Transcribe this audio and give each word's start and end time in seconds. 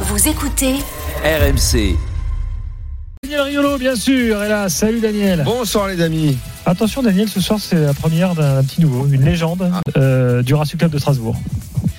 Vous 0.00 0.28
écoutez 0.28 0.74
RMC. 1.24 1.96
Daniel 3.22 3.40
Riolo, 3.40 3.78
bien 3.78 3.96
sûr, 3.96 4.42
est 4.42 4.48
là. 4.48 4.68
Salut 4.68 5.00
Daniel. 5.00 5.42
Bonsoir 5.44 5.88
les 5.88 6.00
amis. 6.00 6.36
Attention 6.64 7.02
Daniel, 7.02 7.28
ce 7.28 7.40
soir 7.40 7.58
c'est 7.60 7.76
la 7.80 7.94
première 7.94 8.34
d'un 8.34 8.62
petit 8.64 8.80
nouveau, 8.80 9.06
une 9.06 9.24
légende 9.24 9.70
euh, 9.96 10.42
du 10.42 10.54
Racing 10.54 10.78
Club 10.78 10.90
de 10.90 10.98
Strasbourg. 10.98 11.36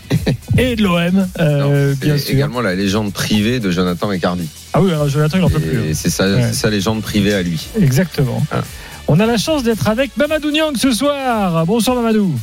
Et 0.57 0.75
de 0.75 0.83
l'OM, 0.83 1.27
euh, 1.39 1.95
bien 1.95 2.15
Et 2.15 2.19
sûr. 2.19 2.35
également 2.35 2.61
la 2.61 2.75
légende 2.75 3.13
privée 3.13 3.59
de 3.59 3.71
Jonathan 3.71 4.07
Riccardi. 4.07 4.47
Ah 4.73 4.81
oui, 4.81 4.91
alors 4.91 5.07
Jonathan 5.07 5.37
il 5.37 5.41
n'en 5.41 5.49
peut 5.49 5.59
plus. 5.59 5.87
Et 5.87 5.91
hein. 5.91 5.93
c'est 5.93 6.09
sa, 6.09 6.27
Ouais. 6.27 6.43
c'est 6.47 6.53
sa 6.53 6.69
légende 6.69 7.01
privée 7.01 7.33
à 7.33 7.41
lui. 7.41 7.65
Exactement. 7.79 8.43
Ah. 8.51 8.61
On 9.07 9.19
a 9.19 9.25
la 9.25 9.37
chance 9.37 9.63
d'être 9.63 9.87
avec 9.87 10.15
Mamadou 10.17 10.51
Niang 10.51 10.75
ce 10.75 10.91
soir. 10.91 11.65
Bonsoir 11.65 11.95
Mamadou. 11.95 12.33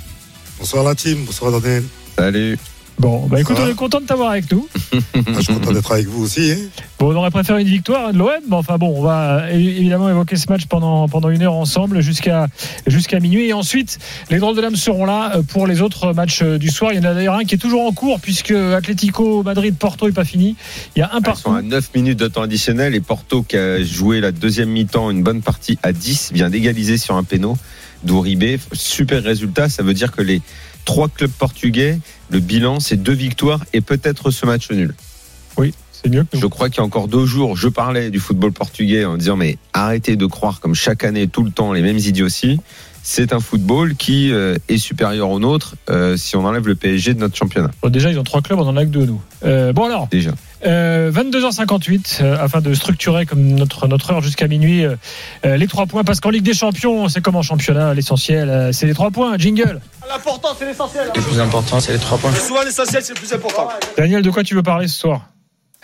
Bonsoir 0.58 0.82
la 0.84 0.94
team, 0.94 1.24
bonsoir 1.26 1.52
Daniel. 1.60 1.84
Salut. 2.18 2.58
Bon, 2.98 3.26
bah 3.26 3.40
écoute, 3.40 3.56
on 3.60 3.68
est 3.68 3.74
content 3.74 4.00
de 4.00 4.06
t'avoir 4.06 4.30
avec 4.30 4.50
nous. 4.52 4.68
Ah, 4.92 4.98
je 5.36 5.40
suis 5.42 5.52
content 5.54 5.72
d'être 5.72 5.90
avec 5.92 6.06
vous 6.06 6.22
aussi. 6.24 6.52
hein. 6.52 6.56
Bon, 6.98 7.12
on 7.12 7.16
aurait 7.16 7.30
préféré 7.32 7.60
une 7.60 7.66
victoire 7.68 8.12
de 8.12 8.18
l'OM, 8.18 8.30
mais 8.48 8.54
enfin 8.56 8.78
bon, 8.78 8.94
on 8.96 9.02
va 9.02 9.50
évidemment 9.50 10.08
évoquer 10.08 10.36
ce 10.36 10.46
match 10.48 10.66
pendant, 10.66 11.08
pendant 11.08 11.28
une 11.28 11.42
heure 11.42 11.54
ensemble 11.54 12.00
jusqu'à 12.00 12.46
jusqu'à 12.86 13.18
minuit. 13.20 13.48
Et 13.48 13.52
ensuite, 13.52 13.98
les 14.30 14.38
drôles 14.38 14.56
de 14.56 14.60
l'âme 14.60 14.76
seront 14.76 15.04
là 15.06 15.32
euh, 15.36 15.42
pour 15.42 15.66
les 15.66 15.82
autres 15.82 16.12
matchs 16.12 16.40
euh, 16.42 16.56
du 16.56 16.68
soir. 16.70 16.92
Il 16.92 16.96
y 16.96 16.98
en 17.00 17.04
a 17.10 17.14
d'ailleurs 17.14 17.34
un 17.34 17.44
qui 17.44 17.56
est 17.56 17.58
toujours 17.58 17.84
en 17.84 17.92
cours 17.92 18.20
puisque 18.20 18.52
Atlético 18.52 19.42
Madrid 19.42 19.74
Porto 19.76 20.06
est 20.08 20.12
pas 20.12 20.24
fini. 20.24 20.54
Il 20.94 21.00
y 21.00 21.02
a 21.02 21.06
un 21.12 21.18
Ils 21.18 21.24
sont 21.36 21.50
partout. 21.50 21.50
à 21.52 21.62
9 21.62 21.90
minutes 21.96 22.18
de 22.20 22.28
temps 22.28 22.42
additionnel 22.42 22.94
et 22.94 23.00
Porto 23.00 23.42
qui 23.42 23.56
a 23.56 23.82
joué 23.82 24.20
la 24.20 24.30
deuxième 24.30 24.70
mi-temps 24.70 25.10
une 25.10 25.22
bonne 25.24 25.42
partie 25.42 25.78
à 25.82 25.92
10 25.92 26.30
vient 26.32 26.48
d'égaliser 26.48 26.96
sur 26.96 27.16
un 27.16 27.24
péno 27.24 27.56
d'Ouribé. 28.04 28.58
Super 28.72 29.22
résultat, 29.22 29.68
ça 29.68 29.82
veut 29.82 29.94
dire 29.94 30.12
que 30.12 30.22
les 30.22 30.42
trois 30.84 31.08
clubs 31.08 31.30
portugais, 31.30 31.98
le 32.30 32.40
bilan 32.40 32.80
c'est 32.80 32.96
deux 32.96 33.12
victoires 33.12 33.64
et 33.72 33.80
peut-être 33.80 34.30
ce 34.30 34.46
match 34.46 34.70
nul. 34.70 34.94
C'est 35.92 36.10
mieux 36.10 36.24
que 36.24 36.36
nous. 36.36 36.42
Je 36.42 36.46
crois 36.46 36.68
qu'il 36.68 36.78
y 36.78 36.80
a 36.80 36.84
encore 36.84 37.08
deux 37.08 37.24
jours, 37.24 37.56
je 37.56 37.68
parlais 37.68 38.10
du 38.10 38.20
football 38.20 38.52
portugais 38.52 39.04
en 39.04 39.16
disant 39.16 39.36
mais 39.36 39.56
arrêtez 39.72 40.16
de 40.16 40.26
croire 40.26 40.60
comme 40.60 40.74
chaque 40.74 41.04
année, 41.04 41.28
tout 41.28 41.42
le 41.42 41.50
temps, 41.50 41.72
les 41.72 41.82
mêmes 41.82 41.98
idioties. 41.98 42.60
C'est 43.06 43.34
un 43.34 43.38
football 43.40 43.96
qui 43.96 44.32
euh, 44.32 44.56
est 44.70 44.78
supérieur 44.78 45.28
au 45.28 45.38
nôtre 45.38 45.74
euh, 45.90 46.16
si 46.16 46.36
on 46.36 46.44
enlève 46.46 46.66
le 46.66 46.74
PSG 46.74 47.12
de 47.12 47.20
notre 47.20 47.36
championnat. 47.36 47.70
Bon, 47.82 47.90
déjà, 47.90 48.10
ils 48.10 48.18
ont 48.18 48.24
trois 48.24 48.40
clubs, 48.40 48.58
on 48.58 48.66
en 48.66 48.78
a 48.78 48.84
que 48.86 48.90
deux, 48.90 49.04
nous. 49.04 49.20
Euh, 49.44 49.74
bon, 49.74 49.84
alors, 49.84 50.08
Déjà. 50.10 50.30
euh, 50.64 51.10
22h58, 51.12 52.20
euh, 52.22 52.36
afin 52.40 52.62
de 52.62 52.72
structurer 52.72 53.26
comme 53.26 53.42
notre, 53.44 53.86
notre 53.88 54.10
heure 54.10 54.22
jusqu'à 54.22 54.48
minuit 54.48 54.86
euh, 54.86 54.96
euh, 55.44 55.58
les 55.58 55.66
trois 55.66 55.84
points, 55.84 56.02
parce 56.02 56.20
qu'en 56.20 56.30
Ligue 56.30 56.44
des 56.44 56.54
Champions, 56.54 57.10
c'est 57.10 57.20
comme 57.20 57.36
en 57.36 57.42
championnat, 57.42 57.92
l'essentiel, 57.92 58.48
euh, 58.48 58.72
c'est 58.72 58.86
les 58.86 58.94
trois 58.94 59.10
points. 59.10 59.36
Jingle. 59.36 59.80
L'important, 60.08 60.48
c'est 60.58 60.64
l'essentiel. 60.64 61.10
Le 61.14 61.20
plus 61.20 61.40
important, 61.40 61.80
c'est 61.80 61.92
les 61.92 61.98
trois 61.98 62.16
points. 62.16 62.32
Souvent, 62.34 62.62
l'essentiel, 62.62 63.02
c'est 63.02 63.12
le 63.14 63.18
plus 63.20 63.32
important. 63.34 63.68
Daniel, 63.98 64.22
de 64.22 64.30
quoi 64.30 64.42
tu 64.42 64.54
veux 64.54 64.62
parler 64.62 64.88
ce 64.88 64.98
soir? 64.98 65.26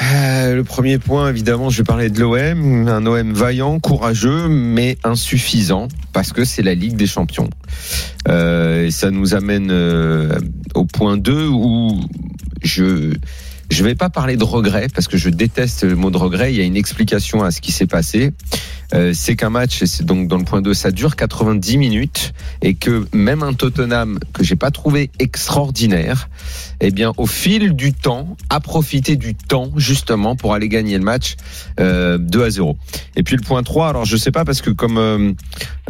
Euh, 0.02 0.54
le 0.54 0.64
premier 0.64 0.98
point, 0.98 1.28
évidemment, 1.28 1.68
je 1.68 1.78
vais 1.78 1.84
parler 1.84 2.10
de 2.10 2.20
l'OM. 2.20 2.88
Un 2.88 3.06
OM 3.06 3.32
vaillant, 3.32 3.78
courageux, 3.80 4.48
mais 4.48 4.96
insuffisant, 5.04 5.88
parce 6.12 6.32
que 6.32 6.44
c'est 6.44 6.62
la 6.62 6.74
Ligue 6.74 6.96
des 6.96 7.06
Champions. 7.06 7.50
Euh, 8.28 8.86
et 8.86 8.90
ça 8.90 9.10
nous 9.10 9.34
amène 9.34 9.70
euh, 9.70 10.38
au 10.74 10.84
point 10.86 11.16
2 11.16 11.48
où 11.48 12.00
je 12.62 13.14
je 13.70 13.84
vais 13.84 13.94
pas 13.94 14.10
parler 14.10 14.36
de 14.36 14.44
regret, 14.44 14.88
parce 14.92 15.06
que 15.06 15.16
je 15.16 15.28
déteste 15.28 15.84
le 15.84 15.94
mot 15.94 16.10
de 16.10 16.18
regret. 16.18 16.52
Il 16.52 16.58
y 16.58 16.60
a 16.60 16.64
une 16.64 16.76
explication 16.76 17.42
à 17.42 17.50
ce 17.50 17.60
qui 17.60 17.72
s'est 17.72 17.86
passé. 17.86 18.32
Euh, 18.92 19.12
c'est 19.14 19.36
qu'un 19.36 19.50
match, 19.50 19.82
et 19.82 19.86
c'est 19.86 20.04
donc 20.04 20.26
dans 20.26 20.38
le 20.38 20.44
point 20.44 20.60
2, 20.60 20.74
ça 20.74 20.90
dure 20.90 21.14
90 21.14 21.78
minutes, 21.78 22.32
et 22.62 22.74
que 22.74 23.06
même 23.12 23.44
un 23.44 23.52
Tottenham 23.52 24.18
que 24.32 24.42
j'ai 24.42 24.56
pas 24.56 24.72
trouvé 24.72 25.10
extraordinaire, 25.20 26.28
eh 26.80 26.90
bien, 26.90 27.12
au 27.16 27.26
fil 27.26 27.74
du 27.74 27.92
temps, 27.92 28.36
a 28.48 28.58
profité 28.58 29.14
du 29.14 29.36
temps 29.36 29.70
justement 29.76 30.34
pour 30.34 30.54
aller 30.54 30.68
gagner 30.68 30.98
le 30.98 31.04
match 31.04 31.36
euh, 31.78 32.18
2 32.18 32.42
à 32.42 32.50
0. 32.50 32.76
Et 33.14 33.22
puis 33.22 33.36
le 33.36 33.42
point 33.42 33.62
3, 33.62 33.88
alors 33.88 34.04
je 34.04 34.16
sais 34.16 34.32
pas 34.32 34.44
parce 34.44 34.62
que 34.62 34.70
comme 34.70 34.98
euh, 34.98 35.32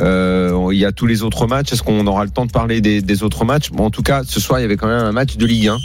euh, 0.02 0.68
il 0.72 0.78
y 0.78 0.84
a 0.84 0.92
tous 0.92 1.06
les 1.06 1.22
autres 1.22 1.46
matchs, 1.46 1.72
est-ce 1.72 1.82
qu'on 1.82 2.06
aura 2.06 2.24
le 2.24 2.30
temps 2.30 2.44
de 2.44 2.52
parler 2.52 2.82
des, 2.82 3.00
des 3.00 3.22
autres 3.22 3.46
matchs? 3.46 3.70
Bon, 3.70 3.86
en 3.86 3.90
tout 3.90 4.02
cas, 4.02 4.22
ce 4.26 4.38
soir, 4.38 4.60
il 4.60 4.62
y 4.62 4.66
avait 4.66 4.76
quand 4.76 4.88
même 4.88 4.98
un 4.98 5.12
match 5.12 5.36
de 5.38 5.46
Ligue 5.46 5.68
1. 5.68 5.78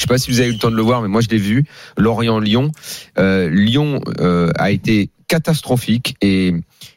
Je 0.00 0.04
sais 0.04 0.08
pas 0.08 0.16
si 0.16 0.30
vous 0.30 0.40
avez 0.40 0.48
eu 0.48 0.52
le 0.52 0.58
temps 0.58 0.70
de 0.70 0.76
le 0.76 0.82
voir, 0.82 1.02
mais 1.02 1.08
moi 1.08 1.20
je 1.20 1.28
l'ai 1.28 1.36
vu. 1.36 1.66
Lorient-Lyon. 1.98 2.72
Euh, 3.18 3.50
Lyon 3.50 4.00
euh, 4.18 4.50
a 4.56 4.70
été 4.70 5.10
catastrophique 5.28 6.16
et, 6.22 6.54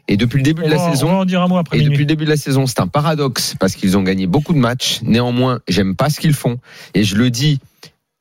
et 0.07 0.15
depuis 0.15 0.37
le 0.37 0.43
début 0.43 0.63
de 0.63 0.69
la 0.69 0.77
va, 0.77 0.89
saison, 0.89 1.09
on 1.09 1.11
va 1.11 1.17
en 1.17 1.25
dire 1.25 1.41
un 1.41 1.49
mot 1.49 1.57
après 1.57 1.75
et 1.75 1.79
minuit. 1.81 1.91
depuis 1.91 2.03
le 2.03 2.07
début 2.07 2.23
de 2.23 2.29
la 2.29 2.37
saison, 2.37 2.65
c'est 2.65 2.79
un 2.79 2.87
paradoxe 2.87 3.55
parce 3.59 3.75
qu'ils 3.75 3.97
ont 3.97 4.03
gagné 4.03 4.25
beaucoup 4.25 4.53
de 4.53 4.57
matchs. 4.57 5.01
Néanmoins, 5.01 5.59
j'aime 5.67 5.97
pas 5.97 6.09
ce 6.09 6.21
qu'ils 6.21 6.33
font. 6.33 6.59
Et 6.93 7.03
je 7.03 7.17
le 7.17 7.29
dis 7.29 7.59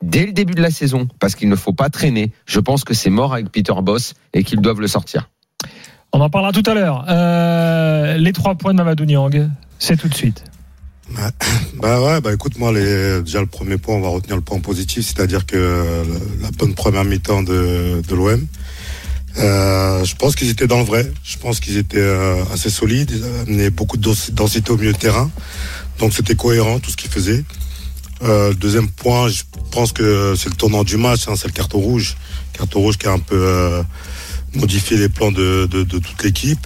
dès 0.02 0.26
le 0.26 0.32
début 0.32 0.54
de 0.54 0.62
la 0.62 0.72
saison 0.72 1.06
parce 1.20 1.36
qu'il 1.36 1.48
ne 1.48 1.54
faut 1.54 1.72
pas 1.72 1.88
traîner. 1.88 2.32
Je 2.44 2.58
pense 2.58 2.82
que 2.82 2.92
c'est 2.92 3.08
mort 3.08 3.34
avec 3.34 3.52
Peter 3.52 3.74
Boss 3.84 4.14
et 4.34 4.42
qu'ils 4.42 4.60
doivent 4.60 4.80
le 4.80 4.88
sortir. 4.88 5.30
On 6.12 6.20
en 6.20 6.28
parlera 6.28 6.50
tout 6.50 6.68
à 6.68 6.74
l'heure. 6.74 7.04
Euh, 7.08 8.16
les 8.16 8.32
trois 8.32 8.56
points 8.56 8.72
de 8.72 8.78
Mamadou 8.78 9.04
Niang, 9.04 9.48
c'est 9.78 9.96
tout 9.96 10.08
de 10.08 10.14
suite. 10.14 10.42
Bah 11.80 12.00
ouais, 12.00 12.20
bah 12.20 12.32
écoute, 12.32 12.58
moi, 12.58 12.72
déjà 12.72 13.40
le 13.40 13.46
premier 13.46 13.76
point, 13.76 13.96
on 13.96 14.00
va 14.00 14.08
retenir 14.08 14.36
le 14.36 14.42
point 14.42 14.60
positif, 14.60 15.04
c'est-à-dire 15.06 15.46
que 15.46 16.02
la 16.40 16.50
bonne 16.52 16.74
première 16.74 17.04
mi-temps 17.04 17.42
de, 17.42 18.02
de 18.06 18.14
l'OM. 18.14 18.46
Euh, 19.38 20.04
je 20.04 20.14
pense 20.16 20.34
qu'ils 20.34 20.50
étaient 20.50 20.66
dans 20.66 20.78
le 20.78 20.84
vrai. 20.84 21.10
Je 21.24 21.38
pense 21.38 21.58
qu'ils 21.60 21.78
étaient 21.78 21.96
euh, 21.98 22.44
assez 22.52 22.68
solides. 22.70 23.10
Ils 23.14 23.24
amenaient 23.40 23.70
beaucoup 23.70 23.96
de 23.96 24.02
dens- 24.02 24.30
densité 24.30 24.70
au 24.70 24.76
milieu 24.76 24.92
de 24.92 24.98
terrain. 24.98 25.30
Donc 25.98 26.12
c'était 26.12 26.34
cohérent 26.34 26.78
tout 26.80 26.90
ce 26.90 26.96
qu'ils 26.96 27.10
faisaient. 27.10 27.42
Euh, 28.22 28.52
deuxième 28.52 28.88
point, 28.88 29.28
je 29.28 29.42
pense 29.70 29.92
que 29.92 30.34
c'est 30.36 30.50
le 30.50 30.54
tournant 30.54 30.84
du 30.84 30.96
match, 30.98 31.28
hein, 31.28 31.34
c'est 31.36 31.48
le 31.48 31.52
carton 31.52 31.78
rouge. 31.78 32.16
Carton 32.52 32.80
rouge 32.80 32.98
qui 32.98 33.06
a 33.06 33.12
un 33.12 33.18
peu 33.18 33.82
modifié 34.54 34.98
les 34.98 35.08
plans 35.08 35.32
de, 35.32 35.66
de 35.66 35.84
toute 35.84 36.22
l'équipe. 36.22 36.60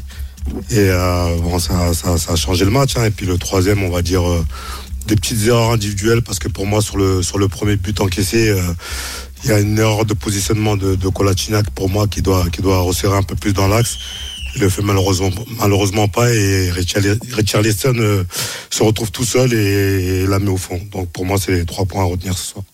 Et 0.70 0.78
euh, 0.78 1.58
ça, 1.58 2.32
a 2.32 2.36
changé 2.36 2.64
le 2.64 2.70
match. 2.70 2.96
hein. 2.96 3.04
Et 3.06 3.10
puis 3.10 3.26
le 3.26 3.38
troisième, 3.38 3.82
on 3.82 3.90
va 3.90 4.02
dire 4.02 4.28
euh, 4.28 4.44
des 5.06 5.16
petites 5.16 5.46
erreurs 5.46 5.70
individuelles 5.72 6.22
parce 6.22 6.38
que 6.38 6.48
pour 6.48 6.66
moi, 6.66 6.80
sur 6.82 6.96
le, 6.96 7.22
sur 7.22 7.38
le 7.38 7.48
premier 7.48 7.76
but 7.76 8.00
encaissé, 8.00 8.48
euh, 8.50 8.60
il 9.44 9.50
y 9.50 9.52
a 9.52 9.60
une 9.60 9.78
erreur 9.78 10.04
de 10.04 10.14
positionnement 10.14 10.76
de, 10.76 10.94
de 10.94 11.08
pour 11.74 11.88
moi 11.88 12.08
qui 12.08 12.22
doit, 12.22 12.46
qui 12.50 12.62
doit 12.62 12.80
resserrer 12.80 13.16
un 13.16 13.22
peu 13.22 13.36
plus 13.36 13.52
dans 13.52 13.68
l'axe. 13.68 13.96
Il 14.54 14.62
le 14.62 14.70
fait 14.70 14.82
malheureusement, 14.82 15.30
malheureusement 15.58 16.08
pas 16.08 16.32
et 16.32 16.70
Richarlison 16.70 17.94
euh, 17.96 18.24
se 18.70 18.82
retrouve 18.82 19.10
tout 19.12 19.24
seul 19.24 19.52
et, 19.52 20.22
et 20.22 20.26
la 20.26 20.38
met 20.38 20.48
au 20.48 20.56
fond. 20.56 20.80
Donc 20.92 21.10
pour 21.12 21.26
moi, 21.26 21.36
c'est 21.38 21.52
les 21.52 21.66
trois 21.66 21.84
points 21.84 22.02
à 22.02 22.06
retenir 22.06 22.36
ce 22.36 22.52
soir. 22.52 22.64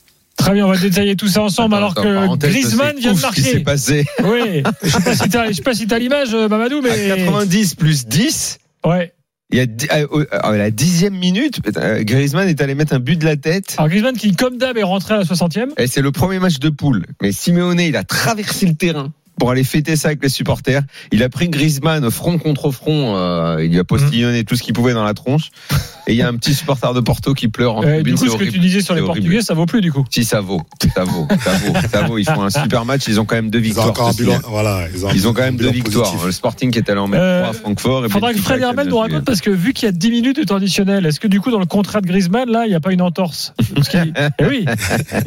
Très 0.42 0.54
bien, 0.54 0.66
on 0.66 0.72
va 0.72 0.76
détailler 0.76 1.14
tout 1.14 1.28
ça 1.28 1.42
ensemble 1.42 1.76
alors 1.76 1.92
Attends, 1.92 2.02
que 2.36 2.46
Griezmann 2.48 2.96
vient 2.98 3.12
de 3.12 3.18
ce 3.18 3.26
qui 3.28 3.42
s'est 3.42 3.50
marquer. 3.52 3.64
passé. 3.64 4.04
Oui, 4.24 4.62
je 4.82 4.88
sais 4.88 5.00
pas 5.02 5.14
si 5.14 5.28
t'as, 5.28 5.48
je 5.48 5.52
sais 5.52 5.62
pas 5.62 5.72
si 5.74 5.86
t'as 5.86 5.98
l'image, 6.00 6.34
euh, 6.34 6.48
Mamadou, 6.48 6.78
À 6.78 6.80
mais 6.82 7.08
90 7.16 7.74
plus 7.76 8.06
10. 8.06 8.58
ouais. 8.84 9.12
Il 9.54 9.58
y 9.58 9.60
a 9.60 9.66
à 9.94 10.04
au- 10.10 10.24
à 10.32 10.56
la 10.56 10.70
dixième 10.70 11.14
minute, 11.14 11.60
euh, 11.76 12.02
Griezmann 12.04 12.48
est 12.48 12.60
allé 12.62 12.74
mettre 12.74 12.94
un 12.94 12.98
but 12.98 13.16
de 13.20 13.26
la 13.26 13.36
tête. 13.36 13.74
Alors 13.76 13.88
Griezmann 13.90 14.16
qui, 14.16 14.34
comme 14.34 14.56
d'hab, 14.56 14.78
est 14.78 14.82
rentré 14.82 15.12
à 15.14 15.18
la 15.18 15.24
60e. 15.24 15.68
Et 15.76 15.86
c'est 15.86 16.00
le 16.00 16.10
premier 16.10 16.38
match 16.38 16.58
de 16.58 16.70
poule. 16.70 17.04
Mais 17.20 17.32
Simeone, 17.32 17.78
il 17.78 17.94
a 17.96 18.02
traversé 18.02 18.64
le 18.66 18.74
terrain 18.74 19.12
pour 19.38 19.50
aller 19.50 19.64
fêter 19.64 19.96
ça 19.96 20.08
avec 20.08 20.22
les 20.22 20.28
supporters. 20.28 20.82
Il 21.10 21.22
a 21.22 21.28
pris 21.28 21.48
Griezmann 21.48 22.10
front 22.10 22.38
contre 22.38 22.70
front. 22.70 23.16
euh, 23.16 23.64
il 23.64 23.70
lui 23.72 23.78
a 23.78 23.84
postillonné 23.84 24.44
tout 24.44 24.54
ce 24.56 24.62
qu'il 24.62 24.72
pouvait 24.74 24.92
dans 24.94 25.04
la 25.04 25.14
tronche. 25.14 25.50
Et 26.08 26.12
il 26.12 26.16
y 26.16 26.22
a 26.22 26.28
un 26.28 26.34
petit 26.34 26.52
supporter 26.52 26.94
de 26.94 27.00
Porto 27.00 27.32
qui 27.32 27.46
pleure 27.46 27.76
en 27.76 27.82
Euh, 27.84 27.94
tribune. 27.94 28.14
du 28.16 28.20
coup, 28.20 28.26
c'est 28.26 28.32
ce 28.32 28.36
que 28.36 28.50
tu 28.50 28.58
disais 28.58 28.80
sur 28.80 28.94
les. 28.96 29.02
Portugais, 29.02 29.40
ça 29.40 29.54
vaut 29.54 29.66
plus 29.66 29.80
du 29.80 29.92
coup. 29.92 30.04
Si 30.10 30.24
ça 30.24 30.40
vaut, 30.40 30.60
ça 30.94 31.04
vaut, 31.04 31.28
ça 31.44 31.52
vaut, 31.52 31.74
ça 31.92 32.02
vaut. 32.02 32.18
Ils 32.18 32.24
font 32.24 32.42
un 32.42 32.50
super 32.50 32.84
match. 32.84 33.02
Ils 33.06 33.20
ont 33.20 33.24
quand 33.24 33.36
même 33.36 33.50
deux 33.50 33.58
Ils 33.60 33.62
ont 33.62 33.64
victoires. 33.66 33.88
encore 33.90 34.08
un 34.08 34.12
ceci 34.12 34.24
bilan. 34.24 34.38
dit. 34.38 34.44
Voilà, 34.48 34.80
Ils 35.14 35.28
ont 35.28 35.32
quand 35.32 35.42
même 35.42 35.56
deux 35.56 35.70
victoires. 35.70 36.06
positif. 36.10 36.26
Le 36.26 36.32
Sporting 36.32 36.70
qui 36.72 36.78
est 36.78 36.90
allé 36.90 36.98
en 36.98 37.06
mettre 37.06 37.22
Euh, 37.22 37.40
trois 37.42 37.50
à 37.50 37.52
Francfort. 37.52 38.04
Et 38.04 38.08
Faudra 38.08 38.32
que 38.32 38.38
Fred 38.40 38.60
Hermel 38.60 38.88
nous 38.88 38.98
raconte 38.98 39.24
parce 39.24 39.40
que 39.40 39.50
vu 39.50 39.72
qu'il 39.72 39.86
y 39.86 39.88
a 39.88 39.92
10 39.92 40.10
minutes 40.10 40.38
de 40.38 40.44
temps 40.44 40.56
additionnel, 40.56 41.06
est-ce 41.06 41.20
que 41.20 41.28
du 41.28 41.40
coup 41.40 41.50
dans 41.52 41.60
le 41.60 41.66
contrat 41.66 42.00
de 42.00 42.06
Griezmann 42.08 42.50
là, 42.50 42.64
il 42.66 42.70
n'y 42.70 42.74
a 42.74 42.80
pas 42.80 42.92
une 42.92 43.02
entorse? 43.02 43.54
Parce 43.74 43.88
qu'il- 43.88 44.12
Eh 44.40 44.44
oui, 44.44 44.64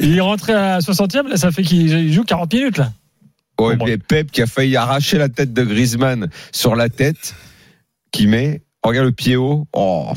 il 0.02 0.18
est 0.18 0.22
rentré 0.22 0.54
à 0.54 0.72
la 0.76 0.80
60e, 0.82 1.30
là 1.30 1.38
ça 1.38 1.52
fait 1.52 1.64
qu'il 1.64 2.12
joue 2.12 2.24
40 2.24 2.54
minutes 2.54 2.78
là. 2.78 2.92
Oh, 3.58 3.72
et 3.72 3.78
puis 3.78 3.98
Pep 3.98 4.32
qui 4.32 4.42
a 4.42 4.48
failli 4.48 4.76
arracher 4.76 5.18
la 5.18 5.30
tête 5.30 5.54
de 5.54 5.64
Griezmann 5.64 6.30
sur 6.52 6.76
la 6.76 6.90
tête, 6.90 7.36
qui 8.12 8.28
met, 8.28 8.62
regarde 8.84 9.06
le 9.08 9.12
pied 9.14 9.36
haut, 9.38 9.66
oh, 9.74 10.12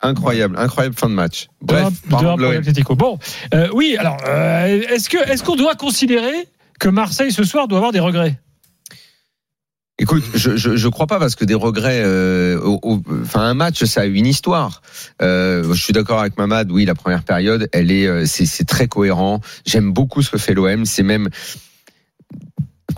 incroyable, 0.00 0.56
incroyable 0.58 0.94
fin 0.94 1.08
de 1.08 1.14
match. 1.14 1.48
Bref, 1.60 1.88
2-1 2.06 2.10
parlons 2.10 2.36
de. 2.36 2.94
Bon, 2.94 3.18
euh, 3.54 3.68
oui, 3.74 3.96
alors 3.98 4.18
euh, 4.26 4.80
est-ce 4.90 5.08
que 5.08 5.18
est-ce 5.28 5.42
qu'on 5.42 5.56
doit 5.56 5.74
considérer 5.74 6.46
que 6.78 6.88
Marseille 6.88 7.32
ce 7.32 7.42
soir 7.44 7.66
doit 7.66 7.78
avoir 7.78 7.92
des 7.92 7.98
regrets? 8.00 8.38
Écoute, 10.00 10.22
je, 10.34 10.56
je 10.56 10.76
je 10.76 10.88
crois 10.88 11.08
pas 11.08 11.18
parce 11.18 11.34
que 11.34 11.44
des 11.44 11.54
regrets, 11.54 12.02
euh, 12.04 12.60
au- 12.60 12.78
au- 12.84 13.02
enfin 13.22 13.40
un 13.40 13.54
match 13.54 13.82
ça 13.82 14.02
a 14.02 14.04
une 14.04 14.26
histoire. 14.26 14.82
Euh, 15.20 15.64
je 15.74 15.82
suis 15.82 15.92
d'accord 15.92 16.20
avec 16.20 16.38
Mamad, 16.38 16.70
oui 16.70 16.84
la 16.84 16.94
première 16.94 17.24
période, 17.24 17.68
elle 17.72 17.90
est, 17.90 18.06
euh, 18.06 18.24
c'est 18.24 18.46
c'est 18.46 18.62
très 18.64 18.86
cohérent. 18.86 19.40
J'aime 19.66 19.92
beaucoup 19.92 20.22
ce 20.22 20.30
que 20.30 20.38
fait 20.38 20.54
l'OM, 20.54 20.84
c'est 20.84 21.02
même 21.02 21.28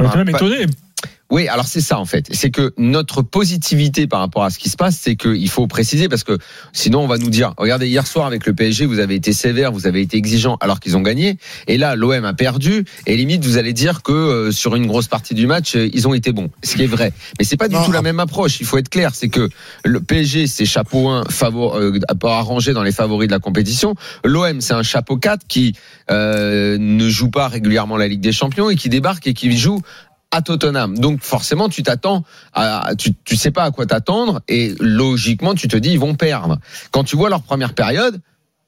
On 0.01 0.05
est 0.07 0.11
quand 0.11 0.17
même 0.19 0.31
pas- 0.31 0.39
étonné. 0.39 0.67
Oui, 1.31 1.47
alors 1.47 1.67
c'est 1.67 1.81
ça 1.81 1.99
en 1.99 2.05
fait. 2.05 2.27
C'est 2.33 2.51
que 2.51 2.73
notre 2.77 3.23
positivité 3.23 4.09
par 4.09 4.21
rapport 4.21 4.43
à 4.43 4.51
ce 4.51 4.59
qui 4.59 4.69
se 4.69 4.77
passe, 4.77 4.99
c'est 5.01 5.15
qu'il 5.15 5.49
faut 5.49 5.69
préciser 5.69 6.09
parce 6.09 6.25
que 6.25 6.39
sinon 6.73 7.01
on 7.01 7.07
va 7.07 7.19
nous 7.19 7.31
dire, 7.31 7.55
regardez 7.57 7.87
hier 7.87 8.07
soir 8.07 8.27
avec 8.27 8.47
le 8.47 8.53
PSG, 8.53 8.87
vous 8.87 8.99
avez 8.99 9.15
été 9.15 9.33
sévère, 9.33 9.71
vous 9.71 9.87
avez 9.87 10.01
été 10.01 10.17
exigeant 10.17 10.57
alors 10.61 10.81
qu'ils 10.81 10.97
ont 10.97 11.03
gagné, 11.03 11.39
et 11.69 11.79
là 11.79 11.95
l'OM 11.95 12.25
a 12.25 12.35
perdu, 12.35 12.85
et 13.07 13.17
limite 13.17 13.45
vous 13.45 13.59
allez 13.59 13.73
dire 13.73 14.03
que 14.03 14.13
euh, 14.13 14.51
sur 14.51 14.75
une 14.75 14.87
grosse 14.87 15.07
partie 15.07 15.35
du 15.35 15.47
match 15.47 15.77
euh, 15.77 15.89
ils 15.93 16.09
ont 16.09 16.15
été 16.15 16.33
bons, 16.33 16.51
ce 16.65 16.75
qui 16.75 16.83
est 16.83 16.89
vrai. 16.89 17.13
Mais 17.39 17.45
c'est 17.45 17.57
pas 17.57 17.69
du 17.69 17.77
Non, 17.77 17.85
tout 17.85 17.93
la 17.93 18.03
même 18.03 18.21
approche. 18.21 18.61
Il 18.61 18.67
faut 18.67 18.79
être 18.79 18.89
clair, 18.89 19.15
c'est 19.15 19.29
que 19.29 19.49
le 19.85 20.01
PSG 20.01 20.49
c'est 20.49 20.65
chapeau 20.65 21.09
1 21.09 21.25
favor, 21.31 21.77
euh, 21.77 21.99
arrangé 22.25 22.73
dans 22.73 22.83
les 22.83 22.93
favoris 22.93 23.29
de 23.29 23.33
la 23.33 23.39
compétition. 23.39 23.95
L'OM 24.25 24.61
c'est 24.61 24.75
un 24.75 24.83
chapeau 24.83 25.17
4 25.17 25.47
qui 25.47 25.77
euh, 26.11 26.77
ne 26.79 27.09
joue 27.09 27.31
pas 27.31 27.47
régulièrement 27.47 27.97
la 27.97 28.09
Ligue 28.09 28.21
des 28.21 28.33
Champions 28.33 28.69
et 28.69 28.75
qui 28.75 28.89
débarque 28.89 29.29
et 29.29 29.35
qui 29.35 29.57
joue 29.57 29.81
à 30.31 30.43
Tottenham. 30.43 30.99
Donc 30.99 31.23
forcément, 31.23 31.69
tu 31.69 31.83
t'attends 31.83 32.25
à, 32.53 32.93
tu, 32.97 33.15
tu 33.25 33.37
sais 33.37 33.51
pas 33.51 33.65
à 33.65 33.71
quoi 33.71 33.87
t'attendre 33.87 34.41
et 34.49 34.75
logiquement, 34.79 35.55
tu 35.55 35.69
te 35.69 35.77
dis 35.77 35.93
ils 35.93 35.99
vont 35.99 36.15
perdre. 36.15 36.59
Quand 36.91 37.05
tu 37.05 37.17
vois 37.17 37.31
leur 37.31 37.43
première 37.43 37.75
période, 37.75 38.21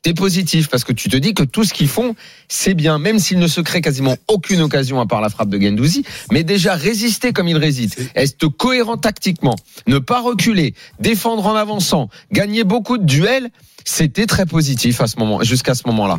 t'es 0.03 0.15
positif 0.15 0.69
parce 0.69 0.85
que 0.85 0.93
tu 0.93 1.09
te 1.09 1.17
dis 1.17 1.33
que 1.33 1.45
tout 1.45 1.65
ce 1.65 1.73
qu'ils 1.73 1.89
font, 1.89 2.15
c'est 2.49 2.75
bien, 2.75 2.99
même 2.99 3.19
s'ils 3.19 3.39
ne 3.39 3.47
se 3.47 3.61
créent 3.61 3.81
quasiment 3.81 4.17
aucune 4.29 4.61
occasion 4.61 5.01
à 5.01 5.07
part 5.07 5.21
la 5.21 5.29
frappe 5.29 5.49
de 5.49 5.61
Gendouzi, 5.61 6.05
mais 6.33 6.43
déjà 6.43 6.75
résister 6.75 7.33
comme 7.33 7.49
ils 7.49 7.57
résistent, 7.57 8.01
être 8.17 8.49
cohérent 8.49 8.97
tactiquement, 8.97 9.57
ne 9.87 9.99
pas 9.99 10.21
reculer, 10.21 10.75
défendre 10.99 11.47
en 11.47 11.55
avançant, 11.55 12.09
gagner 12.33 12.65
beaucoup 12.65 12.99
de 12.99 13.05
duels, 13.05 13.51
c'était 13.85 14.27
très 14.27 14.47
positif 14.47 15.01
à 15.01 15.07
ce 15.07 15.19
moment, 15.19 15.43
jusqu'à 15.43 15.75
ce 15.75 15.87
moment-là. 15.87 16.19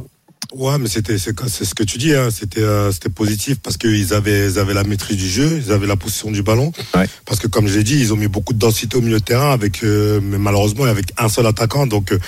Ouais, 0.54 0.78
mais 0.78 0.88
c'était 0.88 1.18
c'est 1.18 1.34
ce 1.66 1.74
que 1.74 1.84
tu 1.84 1.98
dis. 1.98 2.14
Hein. 2.14 2.30
C'était 2.32 2.62
euh, 2.62 2.92
c'était 2.92 3.10
positif 3.10 3.58
parce 3.64 3.78
qu'ils 3.78 4.14
avaient 4.14 4.48
ils 4.52 4.60
avaient 4.60 4.74
la 4.74 4.84
maîtrise 4.84 5.18
du 5.18 5.28
jeu, 5.30 5.62
ils 5.66 5.72
avaient 5.72 5.88
la 5.88 5.96
position 5.96 6.30
du 6.32 6.44
ballon. 6.44 6.72
Ouais. 6.96 7.08
Parce 7.26 7.40
que 7.40 7.48
comme 7.48 7.68
je 7.68 7.78
l'ai 7.78 7.84
dit, 7.84 7.98
ils 8.00 8.14
ont 8.14 8.18
mis 8.18 8.28
beaucoup 8.28 8.54
de 8.54 8.60
densité 8.60 8.98
au 8.98 9.02
milieu 9.02 9.20
de 9.20 9.24
terrain 9.24 9.52
avec 9.52 9.84
euh, 9.84 10.20
mais 10.22 10.38
malheureusement 10.38 10.84
avec 10.84 11.06
un 11.18 11.30
seul 11.30 11.48
attaquant. 11.48 11.88
Donc 11.88 12.12
euh, 12.12 12.20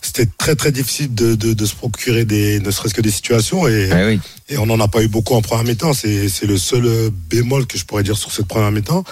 c'était 0.00 0.26
très 0.38 0.54
très 0.54 0.70
difficile 0.70 1.12
de, 1.14 1.34
de, 1.34 1.54
de 1.54 1.66
se 1.66 1.74
procurer 1.74 2.24
des 2.24 2.60
ne 2.60 2.70
serait-ce 2.70 2.94
que 2.94 3.00
des 3.00 3.10
situations 3.10 3.66
et, 3.66 3.88
Eh 3.90 4.06
oui. 4.06 4.20
et 4.48 4.58
on 4.58 4.66
n'en 4.66 4.78
a 4.80 4.88
pas 4.88 5.02
eu 5.02 5.08
beaucoup 5.08 5.34
en 5.34 5.42
première 5.42 5.64
mi-temps. 5.64 5.92
C'est 5.92 6.28
c'est 6.28 6.46
le 6.46 6.58
seul 6.58 6.86
euh, 6.86 7.10
bémol 7.30 7.66
que 7.66 7.78
je 7.78 7.84
pourrais 7.84 8.04
dire 8.04 8.16
sur 8.16 8.30
cette 8.30 8.46
première 8.46 8.70
mi-temps. 8.70 9.02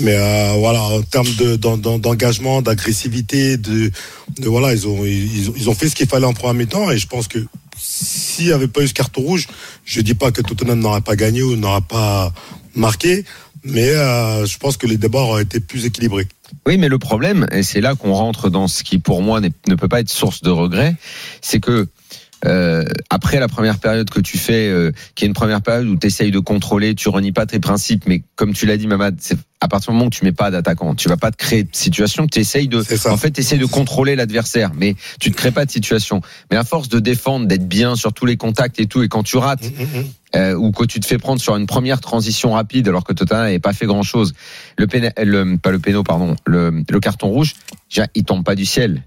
Mais 0.00 0.14
euh, 0.16 0.52
voilà, 0.58 0.80
en 0.82 1.02
termes 1.02 1.32
de 1.38 1.56
d'en- 1.56 1.76
d'en- 1.76 1.98
d'engagement, 1.98 2.62
d'agressivité, 2.62 3.56
de, 3.58 3.90
de 4.38 4.48
voilà, 4.48 4.72
ils 4.72 4.86
ont 4.86 5.04
ils, 5.04 5.50
ont- 5.50 5.54
ils 5.56 5.68
ont 5.70 5.74
fait 5.74 5.88
ce 5.88 5.94
qu'il 5.96 6.06
fallait 6.06 6.26
en 6.26 6.34
première 6.34 6.54
mi-temps 6.54 6.90
et 6.90 6.98
je 6.98 7.06
pense 7.06 7.28
que 7.28 7.38
s'il 7.78 8.46
n'y 8.46 8.52
avait 8.52 8.68
pas 8.68 8.82
eu 8.82 8.88
ce 8.88 8.94
carton 8.94 9.22
rouge, 9.22 9.46
je 9.84 10.00
dis 10.00 10.14
pas 10.14 10.30
que 10.30 10.42
Tottenham 10.42 10.80
n'aurait 10.80 11.00
pas 11.00 11.16
gagné 11.16 11.42
ou 11.42 11.56
n'aurait 11.56 11.80
pas 11.80 12.32
marqué, 12.74 13.24
mais 13.64 13.90
euh, 13.90 14.46
je 14.46 14.58
pense 14.58 14.76
que 14.76 14.86
les 14.86 14.96
débats 14.96 15.20
auraient 15.20 15.42
été 15.42 15.60
plus 15.60 15.84
équilibrés. 15.86 16.28
Oui, 16.66 16.78
mais 16.78 16.88
le 16.88 16.98
problème, 16.98 17.46
et 17.50 17.62
c'est 17.62 17.80
là 17.80 17.94
qu'on 17.94 18.12
rentre 18.12 18.50
dans 18.50 18.68
ce 18.68 18.84
qui 18.84 18.98
pour 18.98 19.22
moi 19.22 19.40
ne 19.40 19.74
peut 19.74 19.88
pas 19.88 20.00
être 20.00 20.10
source 20.10 20.42
de 20.42 20.50
regret, 20.50 20.94
c'est 21.40 21.60
que 21.60 21.88
euh, 22.44 22.84
après 23.10 23.40
la 23.40 23.48
première 23.48 23.78
période 23.78 24.10
que 24.10 24.20
tu 24.20 24.36
fais, 24.36 24.68
euh, 24.68 24.92
qui 25.14 25.24
est 25.24 25.28
une 25.28 25.34
première 25.34 25.62
période 25.62 25.86
où 25.86 25.96
tu 25.96 26.06
essayes 26.06 26.30
de 26.30 26.38
contrôler, 26.38 26.94
tu 26.94 27.08
renies 27.08 27.32
pas 27.32 27.46
tes 27.46 27.60
principes, 27.60 28.04
mais 28.06 28.22
comme 28.36 28.52
tu 28.52 28.66
l'as 28.66 28.76
dit, 28.76 28.86
Mamad, 28.86 29.16
c'est 29.20 29.38
à 29.60 29.68
partir 29.68 29.90
du 29.90 29.96
moment 29.96 30.08
où 30.08 30.10
tu 30.10 30.22
mets 30.22 30.32
pas 30.32 30.50
d'attaquant, 30.50 30.94
tu 30.94 31.08
vas 31.08 31.16
pas 31.16 31.30
te 31.30 31.36
créer 31.38 31.64
de 31.64 31.74
situation, 31.74 32.26
tu 32.26 32.38
essayes 32.38 32.68
de, 32.68 32.82
en 33.10 33.16
fait, 33.16 33.30
tu 33.30 33.40
essayes 33.40 33.58
de 33.58 33.64
contrôler 33.64 34.14
l'adversaire, 34.14 34.72
mais 34.74 34.96
tu 35.18 35.30
te 35.30 35.36
crées 35.36 35.50
pas 35.50 35.64
de 35.64 35.70
situation. 35.70 36.20
Mais 36.50 36.58
à 36.58 36.64
force 36.64 36.88
de 36.90 37.00
défendre, 37.00 37.46
d'être 37.46 37.66
bien 37.66 37.96
sur 37.96 38.12
tous 38.12 38.26
les 38.26 38.36
contacts 38.36 38.78
et 38.78 38.86
tout, 38.86 39.02
et 39.02 39.08
quand 39.08 39.22
tu 39.22 39.38
rates, 39.38 39.64
euh, 40.36 40.54
ou 40.54 40.72
que 40.72 40.84
tu 40.84 41.00
te 41.00 41.06
fais 41.06 41.16
prendre 41.18 41.40
sur 41.40 41.56
une 41.56 41.66
première 41.66 42.00
transition 42.02 42.52
rapide 42.52 42.86
alors 42.88 43.02
que 43.04 43.14
Tottenham 43.14 43.44
n'avait 43.44 43.58
pas 43.58 43.72
fait 43.72 43.86
grand 43.86 44.02
chose. 44.02 44.34
Le, 44.76 44.86
péna- 44.86 45.12
le 45.24 45.56
pas 45.56 45.70
le 45.70 45.78
péno 45.78 46.02
pardon, 46.02 46.36
le, 46.44 46.82
le 46.88 47.00
carton 47.00 47.28
rouge, 47.28 47.54
déjà, 47.88 48.06
il 48.14 48.24
tombe 48.24 48.44
pas 48.44 48.54
du 48.56 48.66
ciel. 48.66 49.02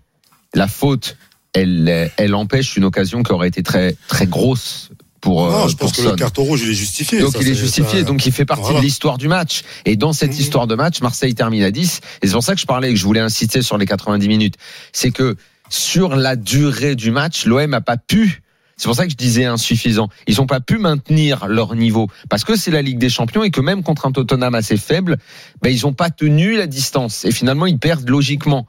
La 0.56 0.68
faute, 0.68 1.16
elle, 1.54 2.12
elle 2.18 2.36
empêche 2.36 2.75
une 2.78 2.84
occasion 2.86 3.24
qui 3.24 3.31
aurait 3.31 3.48
été 3.48 3.63
très 3.63 3.96
très 4.07 4.28
grosse 4.28 4.90
pour. 5.22 5.48
euh, 5.48 5.51
non, 5.51 5.68
je 5.68 5.75
pense 5.75 5.92
que 5.94 6.01
le 6.01 6.16
carton 6.16 6.44
rouge 6.44 6.62
il 6.63 6.69
est 6.69 6.74
justifié. 6.74 7.19
Donc 7.19 7.34
Ça, 7.34 7.40
il 7.42 7.50
est 7.50 7.54
justifié, 7.56 8.00
ça- 8.00 8.06
donc 8.06 8.25
il 8.25 8.31
fait 8.31 8.46
partie 8.46 8.63
Voilà. 8.63 8.80
de 8.80 8.84
l'histoire 8.86 9.18
du 9.18 9.28
match. 9.28 9.63
Et 9.86 9.96
dans 9.96 10.13
cette 10.13 10.34
Mhm. 10.34 10.40
histoire 10.40 10.68
de 10.68 10.75
match, 10.75 11.01
Marseille 11.01 11.36
termine 11.36 11.63
à 11.63 11.72
10. 11.72 12.01
Et 12.22 12.28
c'est 12.28 12.34
pour 12.34 12.44
ça 12.44 12.54
que 12.56 12.62
je 12.62 12.66
parlais, 12.66 12.90
que 12.90 12.96
je 13.00 13.04
voulais 13.06 13.19
insister 13.19 13.62
sur 13.62 13.78
les 13.78 13.86
90 13.86 14.28
minutes. 14.28 14.56
C'est 14.94 15.12
que 15.12 15.36
sur 15.69 16.16
la 16.16 16.36
durée 16.36 16.96
du 16.96 17.12
match, 17.12 17.46
l'OM 17.46 17.74
a 17.74 17.81
pas 17.81 17.98
pu. 17.98 18.42
C'est 18.78 18.86
pour 18.86 18.96
ça 18.96 19.04
que 19.06 19.12
je 19.12 19.18
disais 19.18 19.44
insuffisant. 19.44 20.07
Ils 20.25 20.38
n'ont 20.38 20.48
pas 20.48 20.62
pu 20.62 20.78
maintenir 20.78 21.48
leur 21.48 21.75
niveau 21.75 22.07
parce 22.30 22.46
que 22.46 22.56
c'est 22.56 22.72
la 22.72 22.81
Ligue 22.81 22.98
des 22.98 23.10
Champions 23.10 23.44
et 23.44 23.51
que 23.51 23.60
même 23.60 23.84
contre 23.84 24.06
un 24.06 24.13
Tottenham 24.13 24.56
assez 24.56 24.78
faible, 24.78 25.18
ben 25.62 25.69
ils 25.69 25.81
n'ont 25.81 25.92
pas 25.92 26.10
tenu 26.10 26.56
la 26.56 26.66
distance 26.66 27.25
et 27.25 27.31
finalement 27.31 27.66
ils 27.66 27.78
perdent 27.78 28.07
logiquement. 28.07 28.68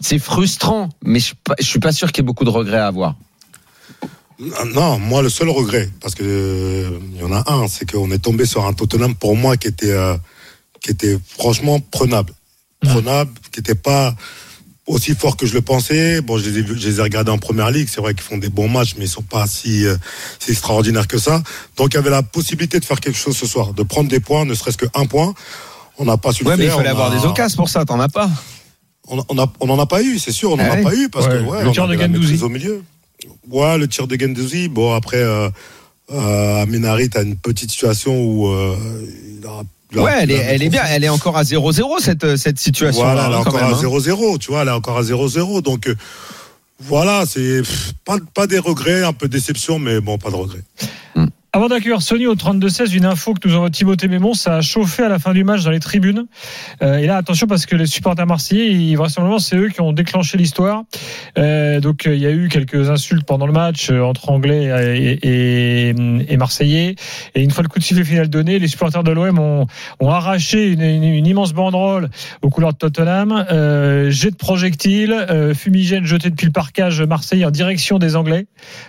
C'est 0.00 0.18
frustrant, 0.18 0.88
mais 1.04 1.18
je 1.20 1.24
suis 1.26 1.34
pas, 1.42 1.54
je 1.58 1.64
suis 1.64 1.78
pas 1.78 1.92
sûr 1.92 2.12
qu'il 2.12 2.22
y 2.22 2.24
ait 2.24 2.26
beaucoup 2.26 2.44
de 2.44 2.50
regrets 2.50 2.78
à 2.78 2.86
avoir. 2.86 3.14
Non, 4.74 4.98
moi 4.98 5.22
le 5.22 5.28
seul 5.30 5.48
regret, 5.48 5.88
parce 6.00 6.14
que 6.16 6.24
euh, 6.24 6.98
il 7.14 7.20
y 7.20 7.22
en 7.24 7.32
a 7.32 7.50
un, 7.52 7.68
c'est 7.68 7.88
qu'on 7.90 8.10
est 8.10 8.18
tombé 8.18 8.46
sur 8.46 8.66
un 8.66 8.72
Tottenham 8.72 9.14
pour 9.14 9.36
moi 9.36 9.56
qui 9.56 9.68
était 9.68 9.92
euh, 9.92 10.16
qui 10.80 10.90
était 10.90 11.16
franchement 11.38 11.78
prenable, 11.78 12.32
prenable, 12.82 13.30
qui 13.52 13.60
n'était 13.60 13.76
pas 13.76 14.14
aussi 14.86 15.14
fort 15.14 15.36
que 15.36 15.46
je 15.46 15.54
le 15.54 15.62
pensais. 15.62 16.20
Bon, 16.20 16.36
je 16.36 16.50
les 16.50 16.58
ai, 16.58 16.62
vus- 16.62 16.78
je 16.78 16.88
les 16.88 16.98
ai 16.98 17.02
regardés 17.02 17.30
en 17.30 17.38
première 17.38 17.70
ligue. 17.70 17.88
C'est 17.90 18.00
vrai 18.02 18.12
qu'ils 18.12 18.24
font 18.24 18.36
des 18.36 18.50
bons 18.50 18.68
matchs, 18.68 18.96
mais 18.98 19.04
ils 19.04 19.08
sont 19.08 19.22
pas 19.22 19.46
si, 19.46 19.86
euh, 19.86 19.96
si 20.40 20.50
extraordinaires 20.50 21.06
que 21.08 21.16
ça. 21.16 21.42
Donc, 21.78 21.94
il 21.94 21.96
y 21.96 21.98
avait 21.98 22.10
la 22.10 22.22
possibilité 22.22 22.80
de 22.80 22.84
faire 22.84 23.00
quelque 23.00 23.16
chose 23.16 23.34
ce 23.36 23.46
soir, 23.46 23.72
de 23.72 23.82
prendre 23.82 24.10
des 24.10 24.20
points, 24.20 24.44
ne 24.44 24.52
serait-ce 24.52 24.76
qu'un 24.76 25.06
point. 25.06 25.32
On 25.96 26.04
n'a 26.04 26.18
pas 26.18 26.32
su 26.32 26.42
le 26.44 26.50
Ouais, 26.50 26.56
mais 26.58 26.64
il 26.64 26.66
faire. 26.66 26.76
fallait 26.78 26.88
avoir 26.90 27.10
a- 27.12 27.16
des 27.18 27.24
occasions 27.24 27.56
pour 27.56 27.68
ça. 27.70 27.84
T'en 27.86 27.98
as 28.00 28.08
pas. 28.10 28.28
On, 29.08 29.18
a- 29.20 29.24
on, 29.28 29.38
a- 29.38 29.52
on 29.60 29.68
en 29.70 29.78
a 29.78 29.86
pas 29.86 30.02
eu, 30.02 30.18
c'est 30.18 30.32
sûr, 30.32 30.52
on 30.52 30.56
n'en 30.56 30.64
Ah 30.68 30.72
a 30.72 30.76
pas 30.82 30.94
eu 30.94 31.08
parce 31.08 31.26
Ouais, 31.26 31.32
que 31.32 31.42
ouais, 31.44 31.62
le 31.62 31.68
on 31.68 31.72
tir 31.72 31.86
de 31.88 31.94
maîtrise 31.96 32.42
au 32.42 32.48
milieu. 32.48 32.82
Ouais, 33.50 33.78
le 33.78 33.86
tir 33.88 34.06
de 34.06 34.16
Gendouzi. 34.18 34.68
Bon, 34.68 34.94
après, 34.94 35.18
euh, 35.18 35.48
euh, 36.12 36.66
t'as 37.10 37.22
une 37.22 37.36
petite 37.36 37.70
situation 37.70 38.18
où 38.24 38.48
euh, 38.48 38.76
il 39.40 39.46
a, 39.46 39.50
a- 39.60 40.02
Ouais, 40.02 40.12
elle 40.22 40.30
est, 40.30 40.34
elle 40.36 40.62
est 40.62 40.68
bien. 40.70 40.82
Elle 40.88 41.04
est 41.04 41.08
encore 41.08 41.36
à 41.36 41.42
0-0 41.44 42.00
cette 42.00 42.36
cette 42.36 42.58
situation. 42.58 43.02
Voilà, 43.04 43.26
elle 43.26 43.32
est 43.32 43.36
encore 43.36 43.62
hein. 43.62 43.72
à 43.72 43.80
0-0, 43.80 44.38
tu 44.38 44.50
vois, 44.50 44.62
elle 44.62 44.68
est 44.68 44.72
encore 44.72 44.96
à 44.98 45.02
0-0. 45.02 45.60
Donc, 45.62 45.86
euh, 45.86 45.94
voilà, 46.80 47.24
c'est 47.26 47.62
pas, 48.04 48.16
pas 48.34 48.46
des 48.46 48.58
regrets, 48.58 49.04
un 49.04 49.12
peu 49.12 49.28
de 49.28 49.32
déception, 49.32 49.78
mais 49.78 50.00
bon, 50.00 50.18
pas 50.18 50.30
de 50.30 50.34
regrets. 50.36 50.62
D'accueillir 51.68 52.02
Sony 52.02 52.26
au 52.26 52.34
32-16, 52.34 52.94
une 52.94 53.06
info 53.06 53.32
que 53.32 53.48
nous 53.48 53.54
envoie 53.54 53.70
Timothée 53.70 54.06
Mémon, 54.06 54.34
ça 54.34 54.56
a 54.56 54.60
chauffé 54.60 55.02
à 55.02 55.08
la 55.08 55.18
fin 55.18 55.32
du 55.32 55.44
match 55.44 55.64
dans 55.64 55.70
les 55.70 55.80
tribunes. 55.80 56.26
Euh, 56.82 56.98
et 56.98 57.06
là, 57.06 57.16
attention 57.16 57.46
parce 57.46 57.64
que 57.64 57.74
les 57.74 57.86
supporters 57.86 58.26
marseillais, 58.26 58.94
vraisemblablement, 58.96 59.38
c'est 59.38 59.56
eux 59.56 59.68
qui 59.68 59.80
ont 59.80 59.92
déclenché 59.92 60.36
l'histoire. 60.36 60.82
Euh, 61.38 61.80
donc, 61.80 62.06
euh, 62.06 62.14
il 62.14 62.20
y 62.20 62.26
a 62.26 62.32
eu 62.32 62.48
quelques 62.48 62.90
insultes 62.90 63.24
pendant 63.24 63.46
le 63.46 63.52
match 63.52 63.90
entre 63.90 64.30
Anglais 64.30 65.18
et, 65.22 66.36
Marseillais. 66.36 66.96
Et 67.34 67.42
une 67.42 67.50
fois 67.50 67.62
le 67.62 67.68
coup 67.68 67.78
de 67.78 67.84
sifflet 67.84 68.04
final 68.04 68.28
donné, 68.28 68.58
les 68.58 68.68
supporters 68.68 69.02
de 69.02 69.12
l'OM 69.12 69.38
ont, 69.38 69.66
arraché 70.06 70.66
une, 70.66 70.82
immense 71.26 71.54
banderole 71.54 72.10
aux 72.42 72.50
couleurs 72.50 72.72
de 72.72 72.78
Tottenham, 72.78 73.46
jet 74.10 74.30
de 74.30 74.36
projectiles, 74.36 75.26
fumigène 75.54 76.04
jeté 76.04 76.28
depuis 76.28 76.46
le 76.46 76.52
parcage 76.52 77.00
marseillais 77.00 77.46
en 77.46 77.50
direction 77.50 77.98
des 77.98 78.16
Anglais. 78.16 78.46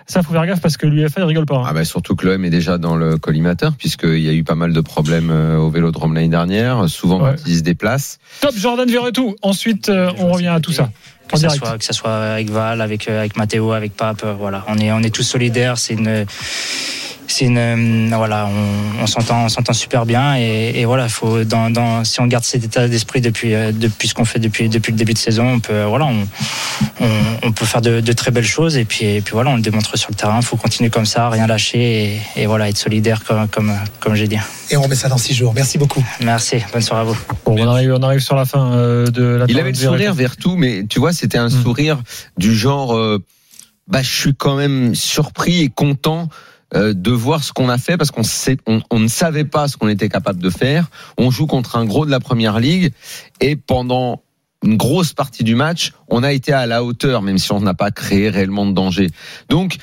Ça, 0.08 0.24
faut 0.24 0.34
faire 0.34 0.46
gaffe 0.46 0.62
parce 0.62 0.77
que 0.77 0.88
l'UFA, 0.88 1.22
il 1.22 1.24
rigole 1.24 1.46
pas. 1.46 1.58
hein. 1.58 1.65
Ah 1.67 1.74
bah 1.74 1.86
surtout 1.86 2.15
que 2.15 2.27
l'OM 2.27 2.44
est 2.44 2.50
déjà 2.50 2.64
dans 2.77 2.95
le 2.95 3.17
collimateur 3.17 3.74
puisqu'il 3.77 4.19
y 4.19 4.29
a 4.29 4.34
eu 4.34 4.43
pas 4.43 4.55
mal 4.55 4.74
de 4.74 4.81
problèmes 4.81 5.29
euh, 5.31 5.57
au 5.57 5.69
Vélodrome 5.69 6.13
l'année 6.13 6.27
dernière, 6.29 6.89
souvent 6.89 7.22
Ouais. 7.22 7.31
quand 7.38 7.43
ils 7.50 7.57
se 7.57 7.62
déplacent. 7.62 8.19
Top 8.41 8.55
Jordan 8.55 8.89
Verretou. 8.89 9.36
Ensuite, 9.41 9.89
euh, 9.89 10.12
on 10.17 10.31
revient 10.31 10.48
à 10.48 10.60
tout 10.60 10.72
ça. 10.72 10.89
Que 11.27 11.38
ça 11.39 11.50
soit 11.50 11.77
que 11.79 11.84
ça 11.84 11.93
soit 11.93 12.15
avec 12.15 12.50
Val, 12.51 12.81
avec 12.81 13.07
euh, 13.07 13.19
avec 13.19 13.36
Matteo, 13.36 13.72
avec 13.72 13.95
Pape, 13.95 14.24
voilà, 14.38 14.63
on 14.67 14.77
est 14.77 14.91
on 14.91 15.00
est 15.00 15.10
tous 15.10 15.24
solidaires. 15.24 15.77
C'est 15.79 15.93
une 15.95 16.25
c'est 17.27 17.46
une 17.46 17.58
euh, 17.58 18.15
voilà, 18.15 18.48
on, 18.48 19.03
on 19.03 19.08
s'entend 19.08 19.46
on 19.46 19.50
s'entend 19.50 19.74
super 19.74 20.05
bien 20.05 20.38
et, 20.38 20.74
et 20.75 20.86
voilà, 20.86 21.10
faut 21.10 21.44
dans, 21.44 21.70
dans 21.70 22.03
si 22.03 22.20
on 22.22 22.27
garde 22.27 22.44
cet 22.44 22.63
état 22.63 22.88
d'esprit 22.88 23.22
depuis 23.22 23.53
euh, 23.53 23.72
depuis 23.72 24.08
ce 24.08 24.13
qu'on 24.13 24.25
fait 24.25 24.39
depuis 24.39 24.70
depuis 24.70 24.91
le 24.91 24.98
début 24.98 25.13
de 25.13 25.17
saison, 25.17 25.53
on 25.53 25.60
peut 25.60 25.84
voilà, 25.84 26.05
on 26.05 26.27
on, 27.01 27.10
on 27.44 27.51
peut 27.51 27.65
faire 27.65 27.82
de, 27.82 28.00
de 28.01 28.13
très 28.13 28.32
belles 28.32 28.46
choses 28.46 28.77
et 28.77 28.86
puis 28.86 29.05
et 29.05 29.22
puis 29.22 29.34
voilà, 29.34 29.50
on 29.51 29.55
le 29.55 29.62
démontre 29.62 29.98
sur 29.98 30.10
le 30.10 30.15
terrain. 30.15 30.41
Faut 30.41 30.58
continuer 30.58 30.89
comme 30.89 31.05
ça, 31.05 31.29
rien 31.29 31.48
lâcher 31.48 32.15
et, 32.36 32.41
et 32.41 32.46
voilà, 32.46 32.70
être 32.70 32.77
solidaire 32.77 33.24
comme 33.24 33.48
comme 33.48 33.74
comme 34.00 34.15
j'ai 34.15 34.27
dit. 34.27 34.38
Et 34.72 34.77
on 34.77 34.82
remet 34.82 34.96
ça 34.96 35.10
dans 35.10 35.17
six 35.17 35.34
jours. 35.34 35.53
Merci 35.53 35.77
beaucoup. 35.77 36.03
Merci, 36.22 36.58
bonne 36.74 36.82
soirée 36.82 37.01
à 37.01 37.05
vous. 37.05 37.17
Bon, 37.46 37.55
on 37.60 37.67
arrive, 37.67 37.94
on 37.94 38.01
arrive 38.03 38.20
sur 38.20 38.36
la 38.36 38.46
fin 38.46 38.72
euh, 38.74 39.08
de 39.08 39.24
la 39.24 39.46
Il 39.48 39.60
avait 39.60 39.70
le 39.72 39.75
sourire 39.75 40.13
vers 40.13 40.38
tout, 40.38 40.55
mais 40.55 40.86
tu 40.89 41.00
vois, 41.00 41.13
c'était 41.13 41.38
un 41.38 41.50
Mm. 41.50 41.63
sourire 41.63 42.01
du 42.38 42.55
genre, 42.55 42.96
euh, 42.96 43.24
bah, 43.88 44.01
je 44.01 44.10
suis 44.10 44.34
quand 44.36 44.55
même 44.55 44.96
surpris 44.96 45.62
et 45.62 45.70
content 45.70 46.24
euh, 46.24 46.27
de 46.74 47.12
voir 47.12 47.43
ce 47.43 47.53
qu'on 47.53 47.69
a 47.69 47.77
fait 47.77 47.98
parce 47.98 48.12
qu'on 48.12 48.24
on 48.89 49.00
ne 49.00 49.07
savait 49.07 49.45
pas 49.45 49.67
ce 49.67 49.77
qu'on 49.77 49.88
était 49.88 50.10
capable 50.10 50.41
de 50.41 50.50
faire. 50.50 50.89
On 51.17 51.31
joue 51.31 51.48
contre 51.48 51.75
un 51.77 51.86
gros 51.86 52.05
de 52.05 52.12
la 52.12 52.19
première 52.19 52.60
ligue 52.60 52.91
et 53.39 53.55
pendant 53.55 54.24
une 54.63 54.77
grosse 54.77 55.13
partie 55.13 55.43
du 55.43 55.55
match, 55.55 55.93
on 56.07 56.24
a 56.24 56.34
été 56.34 56.51
à 56.51 56.65
la 56.65 56.84
hauteur, 56.84 57.22
même 57.22 57.38
si 57.38 57.51
on 57.51 57.62
n'a 57.62 57.74
pas 57.74 57.91
créé 57.91 58.29
réellement 58.29 58.65
de 58.65 58.72
danger. 58.72 59.10
Donc, 59.50 59.77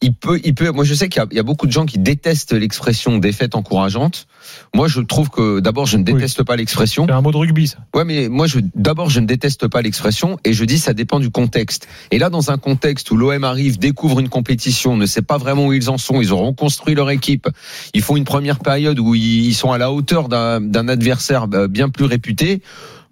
il 0.00 0.14
peut, 0.14 0.40
il 0.44 0.54
peut. 0.54 0.70
Moi, 0.70 0.84
je 0.84 0.94
sais 0.94 1.08
qu'il 1.08 1.20
y, 1.20 1.24
a- 1.24 1.28
il 1.30 1.36
y 1.36 1.40
a 1.40 1.42
beaucoup 1.42 1.66
de 1.66 1.72
gens 1.72 1.84
qui 1.86 1.98
détestent 1.98 2.52
l'expression 2.52 3.18
défaite 3.18 3.54
encourageante. 3.56 4.26
Moi, 4.74 4.86
je 4.86 5.00
trouve 5.00 5.28
que 5.28 5.58
d'abord, 5.60 5.86
je 5.86 5.96
ne 5.96 6.04
déteste 6.04 6.42
pas 6.44 6.54
l'expression. 6.56 7.04
C'est 7.06 7.12
un 7.12 7.20
mot 7.20 7.32
de 7.32 7.36
rugby, 7.36 7.66
ça. 7.66 7.78
Ouais, 7.94 8.04
mais 8.04 8.28
moi, 8.28 8.46
je, 8.46 8.60
d'abord, 8.74 9.10
je 9.10 9.18
ne 9.20 9.26
déteste 9.26 9.66
pas 9.66 9.82
l'expression 9.82 10.38
et 10.44 10.52
je 10.52 10.64
dis 10.64 10.78
ça 10.78 10.94
dépend 10.94 11.18
du 11.18 11.30
contexte. 11.30 11.88
Et 12.12 12.18
là, 12.18 12.30
dans 12.30 12.50
un 12.50 12.58
contexte 12.58 13.10
où 13.10 13.16
l'OM 13.16 13.42
arrive, 13.44 13.78
découvre 13.78 14.20
une 14.20 14.28
compétition, 14.28 14.96
ne 14.96 15.06
sait 15.06 15.22
pas 15.22 15.36
vraiment 15.36 15.66
où 15.66 15.72
ils 15.72 15.90
en 15.90 15.98
sont, 15.98 16.20
ils 16.20 16.32
ont 16.32 16.46
reconstruit 16.46 16.94
leur 16.94 17.10
équipe, 17.10 17.48
ils 17.92 18.02
font 18.02 18.16
une 18.16 18.24
première 18.24 18.60
période 18.60 18.98
où 19.00 19.14
ils 19.16 19.54
sont 19.54 19.72
à 19.72 19.78
la 19.78 19.90
hauteur 19.90 20.28
d'un 20.28 20.88
adversaire 20.88 21.46
euh, 21.52 21.66
bien 21.68 21.88
plus 21.88 22.04
réputé. 22.04 22.62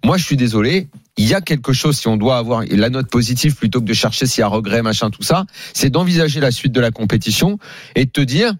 Moi, 0.03 0.17
je 0.17 0.23
suis 0.23 0.37
désolé. 0.37 0.87
Il 1.17 1.27
y 1.27 1.33
a 1.33 1.41
quelque 1.41 1.73
chose, 1.73 1.97
si 1.97 2.07
on 2.07 2.17
doit 2.17 2.37
avoir 2.37 2.63
la 2.69 2.89
note 2.89 3.09
positive 3.09 3.55
plutôt 3.55 3.79
que 3.79 3.85
de 3.85 3.93
chercher 3.93 4.27
s'il 4.27 4.41
y 4.41 4.43
a 4.43 4.47
regret, 4.47 4.83
machin, 4.83 5.09
tout 5.09 5.23
ça, 5.23 5.45
c'est 5.73 5.89
d'envisager 5.89 6.39
la 6.39 6.51
suite 6.51 6.71
de 6.71 6.79
la 6.79 6.91
compétition 6.91 7.57
et 7.95 8.05
de 8.05 8.11
te 8.11 8.21
dire, 8.21 8.53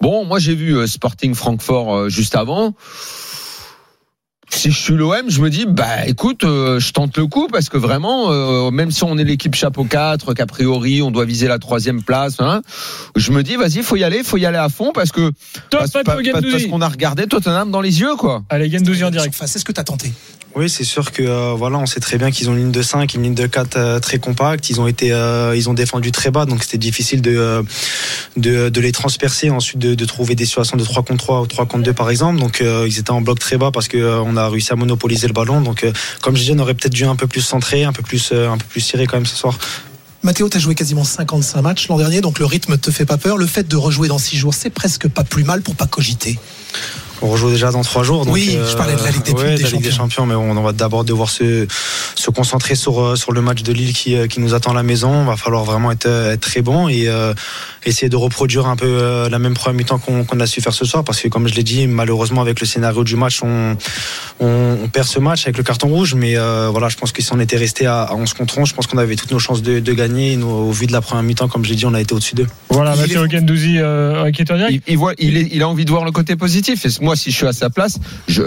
bon, 0.00 0.24
moi 0.24 0.38
j'ai 0.38 0.54
vu 0.54 0.76
euh, 0.76 0.86
Sporting 0.86 1.34
Francfort 1.34 1.94
euh, 1.94 2.08
juste 2.08 2.36
avant 2.36 2.74
si 4.54 4.70
je 4.70 4.78
suis 4.78 4.94
l'OM, 4.94 5.28
je 5.28 5.40
me 5.40 5.50
dis 5.50 5.66
bah 5.66 6.06
écoute, 6.06 6.44
euh, 6.44 6.78
je 6.78 6.92
tente 6.92 7.16
le 7.16 7.26
coup 7.26 7.48
parce 7.50 7.68
que 7.68 7.76
vraiment, 7.76 8.30
euh, 8.30 8.70
même 8.70 8.90
si 8.90 9.04
on 9.04 9.18
est 9.18 9.24
l'équipe 9.24 9.54
chapeau 9.54 9.84
4, 9.84 10.34
qu'a 10.34 10.46
priori 10.46 11.02
on 11.02 11.10
doit 11.10 11.24
viser 11.24 11.48
la 11.48 11.58
troisième 11.58 12.02
place, 12.02 12.36
hein, 12.38 12.62
je 13.16 13.32
me 13.32 13.42
dis 13.42 13.56
vas-y, 13.56 13.82
faut 13.82 13.96
y 13.96 14.04
aller, 14.04 14.22
faut 14.22 14.36
y 14.36 14.46
aller 14.46 14.58
à 14.58 14.68
fond 14.68 14.92
parce 14.94 15.10
que 15.12 15.32
Top, 15.70 15.80
parce, 15.80 15.90
parce- 15.90 16.66
qu'on 16.66 16.80
a 16.80 16.88
regardé 16.88 17.26
Tottenham 17.26 17.70
dans 17.70 17.80
les 17.80 18.00
yeux 18.00 18.16
quoi. 18.16 18.44
Allez, 18.48 18.70
Gendouzi 18.70 19.04
en 19.04 19.10
direct. 19.10 19.34
Surface, 19.34 19.56
Est-ce 19.56 19.64
que 19.64 19.72
tu 19.72 19.80
as 19.80 19.84
tenté? 19.84 20.12
Oui, 20.56 20.70
c'est 20.70 20.84
sûr 20.84 21.10
que 21.10 21.22
euh, 21.22 21.54
voilà, 21.56 21.78
on 21.78 21.86
sait 21.86 21.98
très 21.98 22.16
bien 22.16 22.30
qu'ils 22.30 22.48
ont 22.48 22.52
une 22.52 22.60
ligne 22.60 22.70
de 22.70 22.82
5, 22.82 23.12
une 23.14 23.24
ligne 23.24 23.34
de 23.34 23.46
4 23.48 23.76
euh, 23.76 23.98
très 23.98 24.18
compacte. 24.18 24.70
Ils 24.70 24.80
ont 24.80 24.86
été, 24.86 25.12
euh, 25.12 25.52
ils 25.56 25.68
ont 25.68 25.74
défendu 25.74 26.12
très 26.12 26.30
bas, 26.30 26.46
donc 26.46 26.62
c'était 26.62 26.78
difficile 26.78 27.22
de, 27.22 27.64
de 28.36 28.80
les 28.80 28.92
transpercer. 28.92 29.50
Ensuite, 29.50 29.80
de, 29.80 30.04
trouver 30.04 30.36
des 30.36 30.44
situations 30.44 30.76
de 30.76 30.84
3 30.84 31.02
contre 31.02 31.24
3 31.24 31.40
ou 31.40 31.46
3 31.46 31.66
contre 31.66 31.82
2 31.82 31.92
par 31.92 32.08
exemple. 32.08 32.38
Donc 32.38 32.62
ils 32.62 32.98
étaient 32.98 33.10
en 33.10 33.20
bloc 33.20 33.40
très 33.40 33.56
bas 33.56 33.70
parce 33.72 33.88
que 33.88 34.20
on 34.20 34.36
a 34.36 34.48
réussi 34.48 34.72
à 34.72 34.76
monopoliser 34.76 35.26
le 35.26 35.32
ballon. 35.32 35.60
Donc 35.60 35.84
comme 36.22 36.36
je 36.36 36.42
disais, 36.42 36.52
on 36.54 36.60
aurait 36.60 36.74
peut-être 36.74 36.92
dû 36.92 37.04
un 37.04 37.16
peu 37.16 37.26
plus 37.26 37.40
centrer, 37.40 37.82
un 37.82 37.92
peu 37.92 38.02
plus, 38.02 38.32
un 38.32 38.58
peu 38.58 38.66
plus 38.68 38.80
serré 38.80 39.06
quand 39.06 39.16
même 39.16 39.26
ce 39.26 39.36
soir. 39.36 39.58
Mathéo, 40.22 40.48
tu 40.48 40.56
as 40.56 40.60
joué 40.60 40.74
quasiment 40.74 41.04
55 41.04 41.62
matchs 41.62 41.88
l'an 41.88 41.98
dernier, 41.98 42.20
donc 42.20 42.38
le 42.38 42.46
rythme 42.46 42.78
te 42.78 42.90
fait 42.90 43.04
pas 43.04 43.18
peur. 43.18 43.36
Le 43.36 43.46
fait 43.46 43.66
de 43.66 43.76
rejouer 43.76 44.08
dans 44.08 44.18
6 44.18 44.36
jours, 44.36 44.54
c'est 44.54 44.70
presque 44.70 45.08
pas 45.08 45.24
plus 45.24 45.44
mal 45.44 45.62
pour 45.62 45.74
pas 45.74 45.86
cogiter. 45.86 46.38
On 47.22 47.28
rejoue 47.28 47.50
déjà 47.50 47.70
dans 47.70 47.82
trois 47.82 48.02
jours. 48.02 48.24
Donc, 48.26 48.34
Oui, 48.34 48.58
je 48.70 48.76
parlais 48.76 48.94
de 48.94 49.02
la 49.02 49.10
Ligue 49.10 49.22
des- 49.22 49.32
ouais, 49.32 49.50
des 49.54 49.56
de 49.58 49.62
la 49.62 49.70
Ligue 49.70 49.82
des 49.82 49.90
Champions, 49.90 50.26
mais 50.26 50.34
on 50.34 50.62
va 50.62 50.72
d'abord 50.72 51.04
devoir 51.04 51.30
se, 51.30 51.66
se 52.14 52.30
concentrer 52.30 52.74
sur, 52.74 53.00
euh, 53.00 53.16
sur 53.16 53.32
le 53.32 53.40
match 53.40 53.62
de 53.62 53.72
Lille 53.72 53.92
qui, 53.92 54.14
euh, 54.16 54.26
qui 54.26 54.40
nous 54.40 54.52
attend 54.54 54.72
à 54.72 54.74
la 54.74 54.82
maison. 54.82 55.22
Il 55.22 55.26
va 55.26 55.36
falloir 55.36 55.64
vraiment 55.64 55.90
être, 55.92 56.06
euh, 56.06 56.32
être 56.32 56.40
très 56.40 56.60
bon 56.60 56.88
et 56.88 57.08
euh, 57.08 57.32
essayer 57.86 58.08
de 58.08 58.16
reproduire 58.16 58.66
un 58.66 58.76
peu 58.76 58.86
euh, 58.86 59.28
la 59.30 59.38
même 59.38 59.54
première 59.54 59.76
mi-temps 59.76 59.98
qu'on 59.98 60.40
a 60.40 60.46
su 60.46 60.60
faire 60.60 60.74
ce 60.74 60.84
soir. 60.84 61.04
Parce 61.04 61.20
que, 61.20 61.28
comme 61.28 61.46
je 61.48 61.54
l'ai 61.54 61.62
dit, 61.62 61.86
malheureusement, 61.86 62.40
avec 62.42 62.60
le 62.60 62.66
scénario 62.66 63.04
du 63.04 63.16
match, 63.16 63.40
on, 63.42 63.76
on, 64.40 64.78
on 64.84 64.88
perd 64.88 65.06
ce 65.06 65.18
match 65.18 65.44
avec 65.44 65.56
le 65.56 65.62
carton 65.62 65.88
rouge. 65.88 66.14
Mais 66.14 66.36
euh, 66.36 66.68
voilà, 66.70 66.88
je 66.88 66.96
pense 66.96 67.12
que 67.12 67.22
si 67.22 67.32
on 67.32 67.40
était 67.40 67.56
resté 67.56 67.86
à, 67.86 68.02
à 68.02 68.14
11 68.14 68.32
contre 68.34 68.58
11, 68.58 68.68
je 68.68 68.74
pense 68.74 68.86
qu'on 68.86 68.98
avait 68.98 69.16
toutes 69.16 69.30
nos 69.32 69.38
chances 69.38 69.62
de, 69.62 69.80
de 69.80 69.92
gagner. 69.92 70.36
Nous, 70.36 70.46
au 70.48 70.72
vu 70.72 70.86
de 70.86 70.92
la 70.92 71.00
première 71.00 71.22
mi-temps, 71.22 71.48
comme 71.48 71.64
je 71.64 71.70
l'ai 71.70 71.76
dit, 71.76 71.86
on 71.86 71.94
a 71.94 72.00
été 72.00 72.14
au-dessus 72.14 72.34
d'eux. 72.34 72.48
Voilà, 72.70 72.94
Il 72.96 73.00
Matteo 73.00 73.28
Gendouzi 73.30 73.78
euh, 73.78 74.30
qui 74.32 74.42
est. 74.42 74.50
Il, 74.70 74.80
il 74.88 74.98
voit, 74.98 75.12
il, 75.18 75.36
est- 75.36 75.48
il 75.52 75.62
a 75.62 75.68
envie 75.68 75.84
de 75.84 75.90
voir 75.90 76.04
le 76.04 76.10
côté 76.12 76.36
positif. 76.36 76.84
Et 76.86 76.88
moi, 77.00 77.13
si 77.16 77.30
je 77.30 77.36
suis 77.36 77.46
à 77.46 77.52
sa 77.52 77.70
place, 77.70 77.98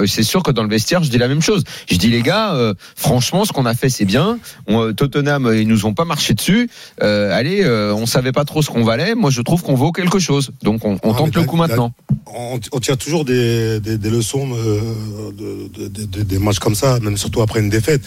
c'est 0.08 0.24
sûr 0.24 0.44
que 0.44 0.52
dans 0.52 0.64
le 0.64 0.70
vestiaire, 0.70 1.04
je 1.04 1.10
dis 1.10 1.18
la 1.18 1.28
même 1.28 1.42
chose. 1.42 1.64
Je 1.90 1.96
dis 1.98 2.10
les 2.10 2.22
gars, 2.22 2.54
euh, 2.54 2.74
franchement, 2.96 3.46
ce 3.46 3.52
qu'on 3.54 3.66
a 3.66 3.74
fait, 3.74 3.90
c'est 3.90 4.06
bien. 4.06 4.40
On, 4.68 4.82
euh, 4.88 4.94
Tottenham, 4.94 5.46
euh, 5.46 5.60
ils 5.62 5.68
nous 5.68 5.86
ont 5.86 5.94
pas 5.94 6.06
marché 6.06 6.34
dessus. 6.34 6.70
Euh, 7.02 7.32
allez, 7.38 7.64
euh, 7.64 7.94
on 7.94 8.06
savait 8.06 8.32
pas 8.32 8.46
trop 8.46 8.62
ce 8.62 8.70
qu'on 8.70 8.84
valait. 8.84 9.16
Moi, 9.16 9.30
je 9.30 9.42
trouve 9.42 9.62
qu'on 9.64 9.76
vaut 9.76 9.92
quelque 9.92 10.20
chose. 10.20 10.52
Donc, 10.64 10.84
on, 10.86 10.98
on 11.04 11.14
Ah, 11.14 11.18
tente 11.18 11.36
le 11.36 11.44
coup 11.44 11.56
maintenant. 11.58 11.94
on, 12.26 12.60
on 12.72 12.80
tire 12.80 12.98
toujours 12.98 13.26
des, 13.26 13.80
des, 13.80 13.98
des 13.98 14.10
leçons 14.10 14.48
de, 14.48 15.70
de- 15.78 15.88
de- 15.88 16.06
de- 16.06 16.24
des 16.24 16.40
matchs 16.40 16.60
comme 16.60 16.76
ça, 16.76 17.00
même 17.00 17.18
surtout 17.18 17.42
après 17.42 17.60
une 17.60 17.70
défaite. 17.70 18.02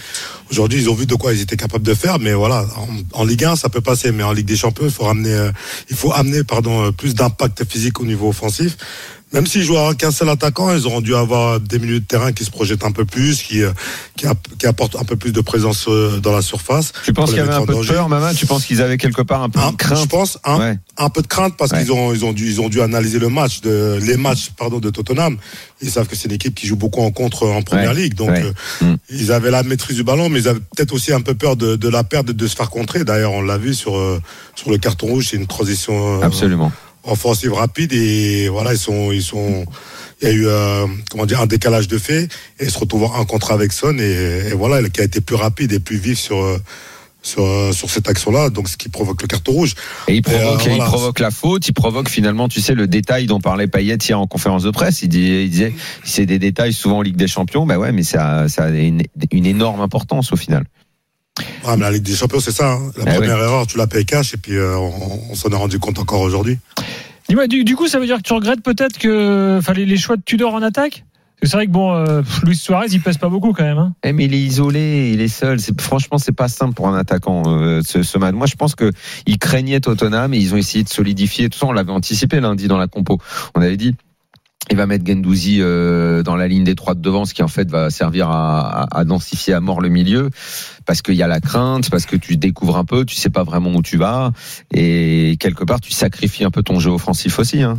Aujourd'hui, 0.50 0.80
ils 0.80 0.90
ont 0.90 0.94
vu 0.94 1.06
de 1.06 1.14
quoi 1.14 1.32
ils 1.32 1.40
étaient 1.40 1.56
capables 1.56 1.84
de 1.84 1.94
faire, 1.94 2.18
mais 2.18 2.32
voilà, 2.32 2.64
en, 3.14 3.20
en 3.20 3.24
Ligue 3.24 3.44
1, 3.44 3.56
ça 3.56 3.68
peut 3.68 3.80
passer, 3.80 4.12
mais 4.12 4.22
en 4.22 4.32
Ligue 4.32 4.46
des 4.46 4.56
Champions, 4.56 4.84
il 4.86 4.90
faut 4.90 5.04
ramener, 5.04 5.50
il 5.90 5.96
faut 5.96 6.12
amener, 6.12 6.44
pardon, 6.44 6.92
plus 6.92 7.14
d'impact 7.14 7.64
physique 7.70 8.00
au 8.00 8.04
niveau 8.04 8.28
offensif. 8.28 8.76
Même 9.32 9.46
s'ils 9.46 9.62
jouent 9.62 9.78
avec 9.78 10.02
un 10.02 10.10
seul 10.10 10.28
attaquant, 10.28 10.74
ils 10.74 10.86
auront 10.86 11.00
dû 11.00 11.14
avoir 11.14 11.60
des 11.60 11.78
milieux 11.78 12.00
de 12.00 12.04
terrain 12.04 12.32
qui 12.32 12.44
se 12.44 12.50
projettent 12.50 12.84
un 12.84 12.90
peu 12.90 13.04
plus, 13.04 13.42
qui, 13.42 13.62
euh, 13.62 13.70
qui, 14.16 14.26
qui 14.58 14.66
apportent 14.66 14.96
un 14.96 15.04
peu 15.04 15.14
plus 15.14 15.30
de 15.32 15.40
présence 15.40 15.86
euh, 15.88 16.18
dans 16.18 16.32
la 16.32 16.42
surface. 16.42 16.92
Tu 17.04 17.12
penses 17.12 17.30
qu'il 17.30 17.38
y 17.38 17.42
avait 17.42 17.52
un 17.54 17.64
peu 17.64 17.74
de 17.74 17.86
peur, 17.86 18.08
maman 18.08 18.32
Tu 18.34 18.46
penses 18.46 18.64
qu'ils 18.64 18.82
avaient 18.82 18.96
quelque 18.98 19.22
part 19.22 19.42
un 19.42 19.48
peu 19.48 19.60
Un- 19.60 19.70
de 19.70 19.76
crainte? 19.76 19.98
je 20.00 20.06
pense 20.06 20.38
un, 20.44 20.58
Ouais. 20.58 20.78
un 20.98 21.08
peu 21.10 21.22
de 21.22 21.28
crainte 21.28 21.54
parce 21.56 21.70
Ouais. 21.70 21.78
qu'ils 21.82 21.92
ont 21.92 22.12
ils 22.12 22.24
ont 22.24 22.32
dû 22.32 22.48
ils 22.50 22.60
ont 22.60 22.68
dû 22.68 22.80
analyser 22.80 23.20
le 23.20 23.28
match 23.28 23.60
de 23.60 24.00
les 24.02 24.16
matchs 24.16 24.50
pardon 24.58 24.80
de 24.80 24.90
Tottenham. 24.90 25.36
Ils 25.80 25.90
savent 25.92 26.08
que 26.08 26.16
c'est 26.16 26.26
une 26.28 26.34
équipe 26.34 26.54
qui 26.56 26.66
joue 26.66 26.76
beaucoup 26.76 27.00
en 27.02 27.12
contre 27.12 27.46
en 27.46 27.62
première 27.62 27.90
Ouais. 27.90 28.02
ligue, 28.02 28.14
donc 28.14 28.30
euh, 28.30 28.52
Mm. 28.80 28.94
ils 29.10 29.30
avaient 29.30 29.52
la 29.52 29.62
maîtrise 29.62 29.96
du 29.96 30.02
ballon, 30.02 30.28
mais 30.28 30.40
ils 30.40 30.48
avaient 30.48 30.58
peut-être 30.74 30.92
aussi 30.92 31.12
un 31.12 31.20
peu 31.20 31.34
peur 31.34 31.54
de, 31.54 31.76
de 31.76 31.88
la 31.88 32.02
perdre 32.02 32.30
et 32.32 32.34
de 32.34 32.46
se 32.48 32.56
faire 32.56 32.68
contrer. 32.70 33.04
D'ailleurs, 33.04 33.32
on 33.32 33.42
l'a 33.42 33.58
vu 33.58 33.74
sur 33.74 33.96
euh, 33.96 34.20
sur 34.56 34.70
le 34.70 34.78
carton 34.78 35.06
rouge, 35.06 35.28
c'est 35.30 35.36
une 35.36 35.46
transition 35.46 36.20
euh, 36.20 36.26
Absolument. 36.26 36.72
Offensive 37.04 37.52
rapide 37.52 37.92
et 37.92 38.48
voilà 38.48 38.72
ils 38.72 38.78
sont 38.78 39.12
ils 39.12 39.22
sont 39.22 39.64
il 40.20 40.28
y 40.28 40.30
a 40.30 40.34
eu 40.34 40.46
euh, 40.46 40.86
comment 41.10 41.26
dire 41.26 41.40
un 41.40 41.46
décalage 41.46 41.88
de 41.88 41.98
fait 41.98 42.24
et 42.58 42.64
ils 42.64 42.70
se 42.70 42.78
retrouvent 42.78 43.04
en 43.04 43.24
contre 43.24 43.52
avec 43.52 43.72
Son 43.72 43.98
et, 43.98 44.48
et 44.50 44.54
voilà 44.54 44.86
qui 44.88 45.00
a 45.00 45.04
été 45.04 45.20
plus 45.20 45.36
rapide 45.36 45.72
et 45.72 45.80
plus 45.80 45.96
vif 45.96 46.18
sur 46.18 46.60
sur, 47.22 47.74
sur 47.74 47.90
cette 47.90 48.08
action-là, 48.08 48.50
donc 48.50 48.68
ce 48.68 48.76
qui 48.76 48.88
provoque 48.88 49.20
le 49.22 49.28
carton 49.28 49.52
rouge. 49.52 49.74
Et 50.08 50.16
il 50.16 50.22
provoque, 50.22 50.42
euh, 50.42 50.70
voilà. 50.70 50.84
il 50.84 50.88
provoque 50.88 51.20
la 51.20 51.30
faute, 51.30 51.68
il 51.68 51.72
provoque 51.72 52.08
finalement, 52.08 52.48
tu 52.48 52.60
sais, 52.60 52.74
le 52.74 52.86
détail 52.86 53.26
dont 53.26 53.40
parlait 53.40 53.66
Payet 53.66 53.96
hier 53.96 54.18
en 54.18 54.26
conférence 54.26 54.62
de 54.62 54.70
presse. 54.70 55.02
Il, 55.02 55.08
dit, 55.08 55.42
il 55.44 55.50
disait, 55.50 55.74
c'est 56.04 56.26
des 56.26 56.38
détails 56.38 56.72
souvent 56.72 56.98
en 56.98 57.02
Ligue 57.02 57.16
des 57.16 57.28
Champions. 57.28 57.66
Bah 57.66 57.78
ouais, 57.78 57.92
mais 57.92 58.02
ça, 58.02 58.48
ça 58.48 58.64
a 58.64 58.70
une, 58.70 59.02
une 59.32 59.46
énorme 59.46 59.80
importance 59.80 60.32
au 60.32 60.36
final. 60.36 60.64
Ah, 61.66 61.76
mais 61.76 61.82
la 61.82 61.90
Ligue 61.92 62.02
des 62.02 62.14
Champions, 62.14 62.40
c'est 62.40 62.52
ça. 62.52 62.72
hein. 62.72 62.90
La 62.96 63.12
Eh 63.12 63.16
première 63.16 63.38
erreur, 63.38 63.66
tu 63.66 63.78
la 63.78 63.86
payes 63.86 64.04
cash 64.06 64.34
et 64.34 64.36
puis 64.36 64.56
euh, 64.56 64.76
on, 64.76 65.20
on 65.30 65.34
s'en 65.34 65.48
est 65.50 65.54
rendu 65.56 65.78
compte 65.78 65.98
encore 65.98 66.20
aujourd'hui. 66.20 66.58
Dis-moi, 67.28 67.46
du, 67.46 67.64
du 67.64 67.76
coup, 67.76 67.86
ça 67.86 67.98
veut 68.00 68.06
dire 68.06 68.16
que 68.16 68.22
tu 68.22 68.32
regrettes 68.32 68.62
peut-être 68.62 68.98
que 68.98 69.60
fallait 69.62 69.84
les 69.84 69.96
choix 69.96 70.16
de 70.16 70.22
Tudor 70.22 70.54
en 70.54 70.62
attaque? 70.62 71.04
C'est 71.42 71.52
vrai 71.52 71.66
que 71.66 71.70
bon, 71.70 71.94
euh, 71.94 72.20
Luis 72.44 72.54
Suarez, 72.56 72.88
il 72.90 73.00
pèse 73.00 73.16
pas 73.16 73.30
beaucoup 73.30 73.54
quand 73.54 73.62
même. 73.64 73.78
Hein. 73.78 73.94
Eh, 74.04 74.12
mais 74.12 74.26
il 74.26 74.34
est 74.34 74.40
isolé, 74.40 75.12
il 75.14 75.22
est 75.22 75.28
seul. 75.28 75.58
C'est 75.58 75.80
franchement, 75.80 76.18
c'est 76.18 76.32
pas 76.36 76.48
simple 76.48 76.74
pour 76.74 76.86
un 76.86 76.98
attaquant 76.98 77.44
euh, 77.46 77.80
ce, 77.82 78.02
ce 78.02 78.18
match. 78.18 78.34
Moi, 78.34 78.46
je 78.46 78.56
pense 78.56 78.74
que 78.74 78.92
ils 79.26 79.38
craignaient 79.38 79.80
Tottenham 79.80 80.34
et 80.34 80.36
ils 80.36 80.52
ont 80.52 80.58
essayé 80.58 80.84
de 80.84 80.90
solidifier. 80.90 81.48
Tout 81.48 81.58
ça, 81.58 81.64
on 81.66 81.72
l'avait 81.72 81.92
anticipé 81.92 82.40
lundi 82.40 82.68
dans 82.68 82.76
la 82.76 82.88
compo. 82.88 83.16
On 83.54 83.62
avait 83.62 83.78
dit. 83.78 83.94
Il 84.70 84.76
va 84.76 84.86
mettre 84.86 85.04
Gendouzi 85.04 85.58
euh, 85.60 86.22
dans 86.22 86.36
la 86.36 86.46
ligne 86.46 86.62
des 86.62 86.76
trois 86.76 86.94
de 86.94 87.00
devant, 87.00 87.24
ce 87.24 87.34
qui 87.34 87.42
en 87.42 87.48
fait 87.48 87.68
va 87.68 87.90
servir 87.90 88.30
à, 88.30 89.04
densifier 89.04 89.52
à 89.54 89.60
mort 89.60 89.80
le 89.80 89.88
milieu, 89.88 90.30
parce 90.86 91.02
qu'il 91.02 91.14
y 91.14 91.22
a 91.22 91.26
la 91.26 91.40
crainte, 91.40 91.90
parce 91.90 92.06
que 92.06 92.16
tu 92.16 92.36
découvres 92.36 92.76
un 92.76 92.84
peu, 92.84 93.04
tu 93.04 93.16
sais 93.16 93.30
pas 93.30 93.42
vraiment 93.42 93.74
où 93.74 93.82
tu 93.82 93.96
vas, 93.96 94.32
et 94.72 95.36
quelque 95.40 95.64
part 95.64 95.80
tu 95.80 95.90
sacrifies 95.90 96.44
un 96.44 96.50
peu 96.50 96.62
ton 96.62 96.78
jeu 96.78 96.90
offensif 96.90 97.40
aussi. 97.40 97.62
Hein. 97.62 97.78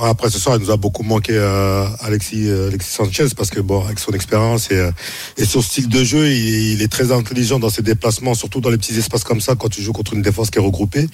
Après 0.00 0.30
ce 0.30 0.38
soir, 0.38 0.56
il 0.56 0.62
nous 0.62 0.70
a 0.70 0.78
beaucoup 0.78 1.02
manqué 1.02 1.34
euh, 1.34 1.86
Alexis, 2.00 2.48
euh, 2.48 2.68
Alexis 2.68 2.90
Sanchez 2.90 3.26
parce 3.36 3.50
que 3.50 3.60
bon, 3.60 3.84
avec 3.84 3.98
son 3.98 4.12
expérience 4.12 4.70
et, 4.70 4.78
euh, 4.78 4.90
et 5.36 5.44
son 5.44 5.60
style 5.60 5.90
de 5.90 6.02
jeu, 6.02 6.32
il 6.32 6.80
est 6.80 6.90
très 6.90 7.12
intelligent 7.12 7.58
dans 7.58 7.68
ses 7.68 7.82
déplacements, 7.82 8.32
surtout 8.32 8.62
dans 8.62 8.70
les 8.70 8.78
petits 8.78 8.96
espaces 8.96 9.24
comme 9.24 9.42
ça 9.42 9.56
quand 9.56 9.68
tu 9.68 9.82
joues 9.82 9.92
contre 9.92 10.14
une 10.14 10.22
défense 10.22 10.48
qui 10.48 10.58
est 10.58 10.62
regroupée. 10.62 11.06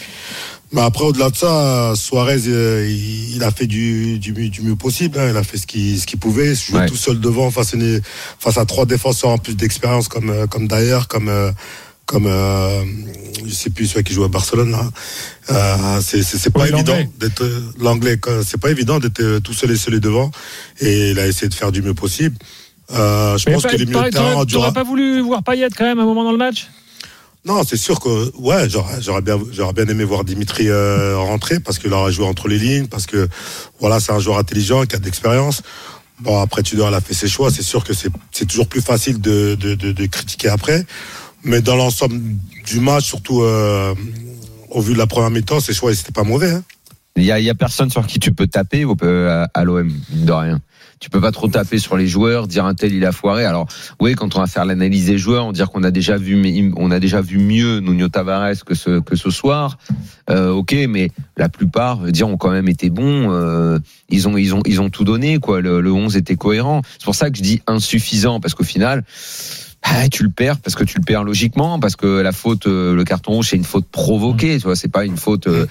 Mais 0.73 0.83
après, 0.83 1.05
au-delà 1.05 1.31
de 1.31 1.37
ça, 1.37 1.95
Suarez, 1.97 2.43
euh, 2.47 2.87
il, 2.89 3.37
il 3.37 3.43
a 3.43 3.51
fait 3.51 3.67
du, 3.67 4.19
du, 4.21 4.33
mieux- 4.33 4.49
du 4.49 4.63
mieux 4.63 4.77
possible. 4.77 5.19
hein. 5.19 5.29
Il 5.31 5.37
a 5.37 5.43
fait 5.43 5.59
ce 5.59 5.67
qu'il 5.67 5.99
ce 6.01 6.07
qu'il 6.07 6.19
pouvait, 6.21 6.55
jouer 6.55 6.81
Ouais. 6.81 6.87
tout 6.87 6.97
seul 6.97 7.19
devant 7.19 7.51
face 7.51 7.75
à, 7.75 7.77
une- 7.77 8.01
face 8.39 8.57
à 8.57 8.65
trois 8.67 8.87
défenseurs 8.87 9.31
en 9.31 9.39
plus 9.39 9.57
d'expérience 9.57 10.07
comme 10.09 10.31
euh, 10.31 10.47
comme 10.47 10.69
Dyer, 10.69 11.01
comme 11.09 11.29
euh, 11.29 11.51
comme 12.07 12.27
euh, 12.27 12.85
je 13.45 13.53
sais 13.53 13.71
plus 13.71 13.87
celui 13.87 14.05
qui 14.05 14.13
joue 14.13 14.23
à 14.25 14.29
Barcelone 14.29 14.71
là. 14.71 14.89
Euh, 15.51 16.01
c'est 16.03 16.23
c'est 16.23 16.51
pas 16.51 16.63
Oui, 16.63 16.69
évident 16.73 16.97
d'être 17.19 17.45
l'anglais. 17.81 18.19
C'est 18.47 18.61
pas 18.61 18.71
évident 18.71 19.01
d'être 19.01 19.41
tout 19.41 19.53
seul 19.55 19.73
et 19.73 19.77
seul 19.77 19.99
devant. 19.99 20.31
Et 20.81 21.11
il 21.11 21.19
a 21.19 21.27
essayé 21.27 21.49
de 21.49 21.55
faire 21.55 21.73
du 21.73 21.83
mieux 21.83 21.95
possible. 21.95 22.37
Euh, 22.93 23.37
je 23.39 23.45
Mais 23.49 23.55
pense 23.55 23.65
les 23.73 23.87
milieux 23.87 24.11
de 24.11 24.47
t'aurais- 24.53 24.73
pas 24.73 24.83
voulu 24.85 25.21
voir 25.21 25.43
Payet 25.43 25.69
quand 25.77 25.85
même 25.85 25.99
à 25.99 26.03
un 26.03 26.07
moment 26.07 26.23
dans 26.25 26.33
le 26.33 26.39
match? 26.39 26.69
Non, 27.47 27.63
c'est 27.67 27.79
sûr 27.79 28.01
que 28.01 28.37
ouais, 28.37 28.69
j'aurais 28.69 29.23
bien 29.23 29.39
j'aurais 29.51 29.73
bien 29.73 29.87
aimé 29.87 30.05
voir 30.05 30.25
Dimitri 30.25 30.69
euh, 30.69 31.17
rentrer 31.17 31.59
parce 31.59 31.79
qu'il 31.79 31.93
aurait 31.95 32.13
joué 32.13 32.27
entre 32.27 32.49
les 32.49 32.59
lignes 32.59 32.87
parce 32.87 33.07
que 33.07 33.29
voilà, 33.81 33.99
c'est 33.99 34.13
un 34.13 34.19
joueur 34.19 34.37
intelligent 34.39 34.85
qui 34.85 34.95
a 34.95 34.99
de 34.99 35.05
l'expérience. 35.07 35.63
Bon, 36.21 36.39
après 36.39 36.63
Tudor 36.63 36.89
elle 36.89 36.95
a 36.95 37.01
fait 37.01 37.15
ses 37.15 37.29
choix, 37.29 37.51
c'est 37.51 37.63
sûr 37.63 37.83
que 37.83 37.95
c'est 37.95 38.45
toujours 38.45 38.69
plus 38.69 38.83
facile 38.83 39.23
de, 39.23 39.55
de, 39.55 39.75
de, 39.75 40.07
critiquer 40.07 40.49
après, 40.49 40.85
mais 41.43 41.63
dans 41.63 41.77
l'ensemble 41.77 42.21
du 42.67 42.79
match, 42.79 43.07
surtout 43.07 43.41
euh, 43.41 43.95
au 44.69 44.83
vu 44.83 44.93
de 44.93 44.99
la 44.99 45.07
première 45.07 45.31
mi-temps, 45.31 45.61
ses 45.61 45.73
choix 45.73 45.95
c'était 45.95 46.13
pas 46.13 46.25
mauvais. 46.25 46.51
Hein. 46.51 46.63
Il 47.17 47.25
y 47.25 47.33
a, 47.33 47.41
y 47.41 47.51
a 47.51 47.55
personne 47.55 47.91
sur 47.91 48.07
qui 48.07 48.19
tu 48.19 48.33
peux 48.33 48.47
taper 48.47 48.87
euh, 49.03 49.45
à, 49.55 49.61
à 49.61 49.65
l'OM, 49.65 49.93
de 50.13 50.33
rien. 50.33 50.61
Tu 51.01 51.09
peux 51.09 51.21
pas 51.21 51.33
trop 51.33 51.49
taper 51.49 51.79
sur 51.79 51.97
les 51.97 52.07
joueurs, 52.07 52.47
dire 52.47 52.67
un 52.67 52.75
tel 52.75 52.93
il 52.93 53.07
a 53.07 53.13
foiré. 53.13 53.47
Alors 53.47 53.67
oui, 54.01 54.15
quand 54.15 54.37
on 54.37 54.41
va 54.41 54.47
faire 54.47 54.67
l'analyse 54.67 55.07
des 55.07 55.17
joueurs, 55.17 55.47
on 55.47 55.53
dire 55.53 55.71
qu'on 55.71 55.83
a 55.83 55.91
déjà 55.91 56.19
vu, 56.19 56.73
on 56.77 56.91
a 56.91 57.01
déjà 57.01 57.23
vu 57.23 57.39
mieux 57.39 57.81
Nuno 57.81 58.09
Tavares 58.09 58.65
que 58.67 58.75
ce 58.75 59.01
que 59.01 59.17
ce 59.17 59.31
soir. 59.31 59.79
Euh, 60.29 60.51
ok, 60.51 60.77
mais 60.91 61.11
la 61.39 61.49
plupart, 61.49 62.01
dire, 62.03 62.29
ont 62.29 62.37
quand 62.37 62.51
même 62.51 62.69
été 62.69 62.91
bons. 62.91 63.33
euh, 63.33 63.79
ils 64.11 64.29
ont 64.29 64.37
ils 64.37 64.55
ont 64.55 64.63
ils 64.67 64.83
ont 64.83 64.91
tout 64.91 65.05
donné 65.05 65.39
quoi. 65.39 65.63
Le, 65.63 65.81
le 65.81 65.91
11 65.91 66.17
était 66.19 66.37
cohérent. 66.37 66.83
C'est 66.99 67.05
pour 67.07 67.15
ça 67.15 67.31
que 67.31 67.39
je 67.39 67.43
dis 67.43 67.63
insuffisant 67.67 68.39
parce 68.39 68.55
qu'au 68.55 68.65
final. 68.65 69.03
Ah, 69.83 70.09
tu 70.11 70.23
le 70.23 70.31
perds 70.31 70.59
parce 70.59 70.75
que 70.75 70.85
tu 70.85 70.99
le 70.99 71.05
perds 71.05 71.25
logiquement 71.25 71.81
parce 71.81 71.97
que 71.97 72.21
la 72.21 72.33
faute 72.33 72.67
euh, 72.67 72.95
le 72.95 73.05
carton 73.05 73.33
rouge 73.33 73.49
c'est 73.51 73.57
une 73.57 73.65
faute 73.65 73.87
provoquée 73.91 74.59
tu 74.59 74.65
vois 74.65 74.77
c'est 74.77 74.89
pas 74.89 75.05
une 75.05 75.17
faute 75.17 75.47
euh, 75.47 75.67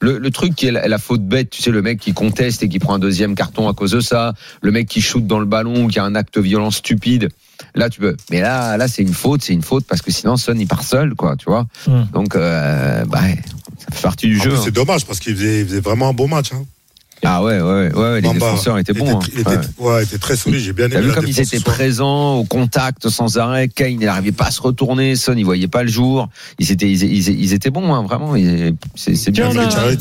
le, 0.00 0.18
le 0.18 0.30
truc 0.30 0.54
qui 0.54 0.66
est 0.66 0.72
la, 0.72 0.86
la 0.88 0.98
faute 0.98 1.22
bête 1.22 1.50
tu 1.50 1.62
sais 1.62 1.70
le 1.70 1.82
mec 1.82 1.98
qui 1.98 2.12
conteste 2.12 2.62
et 2.62 2.68
qui 2.68 2.78
prend 2.78 2.94
un 2.94 2.98
deuxième 2.98 3.34
carton 3.34 3.68
à 3.68 3.72
cause 3.72 3.92
de 3.92 4.00
ça 4.00 4.34
le 4.60 4.70
mec 4.72 4.88
qui 4.88 5.00
shoot 5.00 5.26
dans 5.26 5.38
le 5.38 5.46
ballon 5.46 5.88
qui 5.88 5.98
a 5.98 6.04
un 6.04 6.14
acte 6.14 6.38
violent 6.38 6.70
stupide 6.70 7.28
là 7.74 7.88
tu 7.88 8.00
peux 8.00 8.16
mais 8.30 8.40
là 8.40 8.76
là 8.76 8.88
c'est 8.88 9.02
une 9.02 9.14
faute 9.14 9.42
c'est 9.42 9.54
une 9.54 9.62
faute 9.62 9.86
parce 9.86 10.02
que 10.02 10.10
sinon 10.10 10.36
Son 10.36 10.54
il 10.54 10.66
part 10.66 10.82
seul 10.82 11.14
quoi 11.14 11.36
tu 11.36 11.46
vois 11.46 11.66
donc 12.12 12.36
euh, 12.36 13.04
bah 13.06 13.20
ça 13.80 13.86
fait 13.92 14.02
partie 14.02 14.26
du 14.28 14.38
En 14.40 14.44
jeu 14.44 14.54
hein. 14.54 14.60
c'est 14.62 14.70
dommage 14.70 15.06
parce 15.06 15.20
qu'il 15.20 15.34
faisait, 15.34 15.64
faisait 15.64 15.80
vraiment 15.80 16.10
un 16.10 16.12
bon 16.12 16.28
match. 16.28 16.52
Hein. 16.52 16.64
Ah 17.22 17.42
ouais 17.42 17.60
ouais 17.60 17.62
ouais, 17.62 17.92
ouais 17.94 18.14
les 18.16 18.20
Bamba, 18.22 18.34
défenseurs 18.34 18.78
étaient 18.78 18.92
il 18.92 18.98
bons 18.98 19.16
hein. 19.16 19.20
il 19.34 19.40
était, 19.40 19.50
Ouais. 19.50 19.56
ouais, 19.78 20.02
il 20.02 20.04
était 20.04 20.18
très 20.18 20.36
solide. 20.36 20.58
J'ai 20.60 20.72
bien 20.72 20.88
T'as 20.88 20.98
aimé 20.98 21.08
vu 21.08 21.12
comme 21.12 21.26
ils 21.26 21.40
étaient 21.40 21.60
présents 21.60 22.36
au 22.36 22.44
contact 22.44 23.08
sans 23.08 23.36
arrêt. 23.38 23.68
Kane, 23.68 23.92
il 23.92 23.98
n'arrivait 24.06 24.32
pas 24.32 24.46
à 24.46 24.50
se 24.50 24.62
retourner. 24.62 25.16
Son, 25.16 25.34
il 25.34 25.44
voyait 25.44 25.68
pas 25.68 25.82
le 25.82 25.88
jour. 25.88 26.28
Ils 26.58 26.72
étaient, 26.72 26.90
ils, 26.90 27.02
ils- 27.02 27.28
ils 27.40 27.52
étaient 27.52 27.70
bons, 27.70 27.92
hein, 27.94 28.02
vraiment. 28.04 28.34
C'est 28.94 29.30
bien. 29.30 29.48
On 29.50 29.58
a-. 29.58 29.94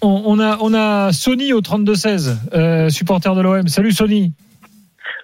On, 0.00 0.22
on 0.26 0.38
a, 0.38 0.58
on 0.60 0.74
a 0.74 1.12
Sony 1.12 1.52
au 1.52 1.60
32-16, 1.60 2.36
euh, 2.54 2.88
supporter 2.88 3.34
de 3.34 3.40
l'OM. 3.40 3.66
Salut 3.66 3.90
Sony. 3.92 4.32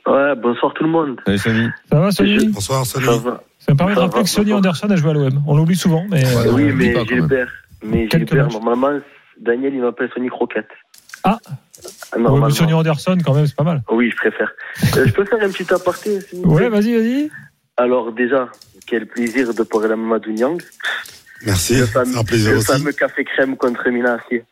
Ouais, 0.07 0.35
bonsoir 0.43 0.75
tout 0.75 0.83
le 0.85 0.90
monde. 0.90 1.16
Salut, 1.25 1.38
Sony. 1.38 1.69
Ça 1.90 2.00
va 2.00 2.11
Sony? 2.11 2.49
Bonsoir, 2.49 2.85
Sonny. 2.85 3.07
Ça 3.07 3.12
va 3.19 3.43
Ça 3.61 3.73
me 3.73 3.76
permet 3.78 3.95
de 3.95 4.00
rappeler 4.00 4.19
va, 4.19 4.25
que 4.25 4.28
Sony 4.28 4.50
bonsoir. 4.52 4.59
Anderson 4.59 4.90
a 4.90 4.97
joué 4.97 5.11
à 5.11 5.12
l'OM. 5.14 5.43
On 5.47 5.57
l'oublie 5.57 5.76
souvent, 5.76 6.04
mais. 6.11 6.25
Ouais, 6.26 6.47
euh, 6.49 6.52
Oui, 6.52 6.64
mais. 6.75 6.95
Gilbert. 7.07 7.49
Mais 7.85 8.09
Gilbert, 8.11 8.49
normalement, 8.49 8.99
Daniel, 9.40 9.73
il 9.75 9.81
m'appelle 9.81 10.11
Sony 10.14 10.28
Croquette. 10.28 10.66
Ah. 11.25 11.38
Ah, 11.47 11.50
ouais, 12.16 12.23
Normalement. 12.23 12.47
mais 12.47 12.52
Sony 12.54 12.73
Anderson, 12.73 13.19
quand 13.25 13.35
même, 13.35 13.47
c'est 13.47 13.57
pas 13.57 13.64
mal. 13.64 13.83
Oui, 13.90 14.11
je 14.11 14.16
préfère. 14.16 14.52
Euh, 14.97 15.07
je 15.07 15.12
peux 15.12 15.25
faire 15.25 15.40
un 15.43 15.50
petit 15.50 15.73
aparté 15.73 16.21
s'il 16.21 16.40
vous 16.43 16.54
Ouais, 16.54 16.69
vas-y, 16.69 16.95
vas-y. 16.95 17.31
Alors, 17.76 18.12
déjà, 18.12 18.49
quel 18.87 19.07
plaisir 19.07 19.52
de 19.52 19.62
parler 19.64 19.90
à 19.93 19.97
Mamadou 19.97 20.31
Niang. 20.33 20.62
Merci. 21.45 21.76
Le 21.76 21.87
fameux, 21.87 22.16
un 22.16 22.25
plaisir 22.25 22.52
le 22.52 22.59
aussi. 22.59 22.66
fameux 22.66 22.93
café 22.93 23.25
crème 23.25 23.57
contre 23.57 23.88
Milan 23.90 24.16
AC. 24.16 24.45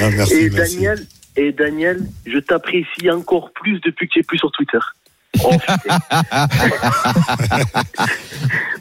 Ah, 0.00 0.10
merci, 0.10 0.34
et, 0.34 0.50
merci. 0.50 0.74
Daniel, 0.76 1.06
et 1.36 1.52
Daniel, 1.52 2.00
je 2.26 2.38
t'apprécie 2.38 3.10
encore 3.10 3.52
plus 3.52 3.80
depuis 3.80 4.08
que 4.08 4.14
tu 4.14 4.18
es 4.20 4.22
plus 4.22 4.38
sur 4.38 4.50
Twitter. 4.52 4.78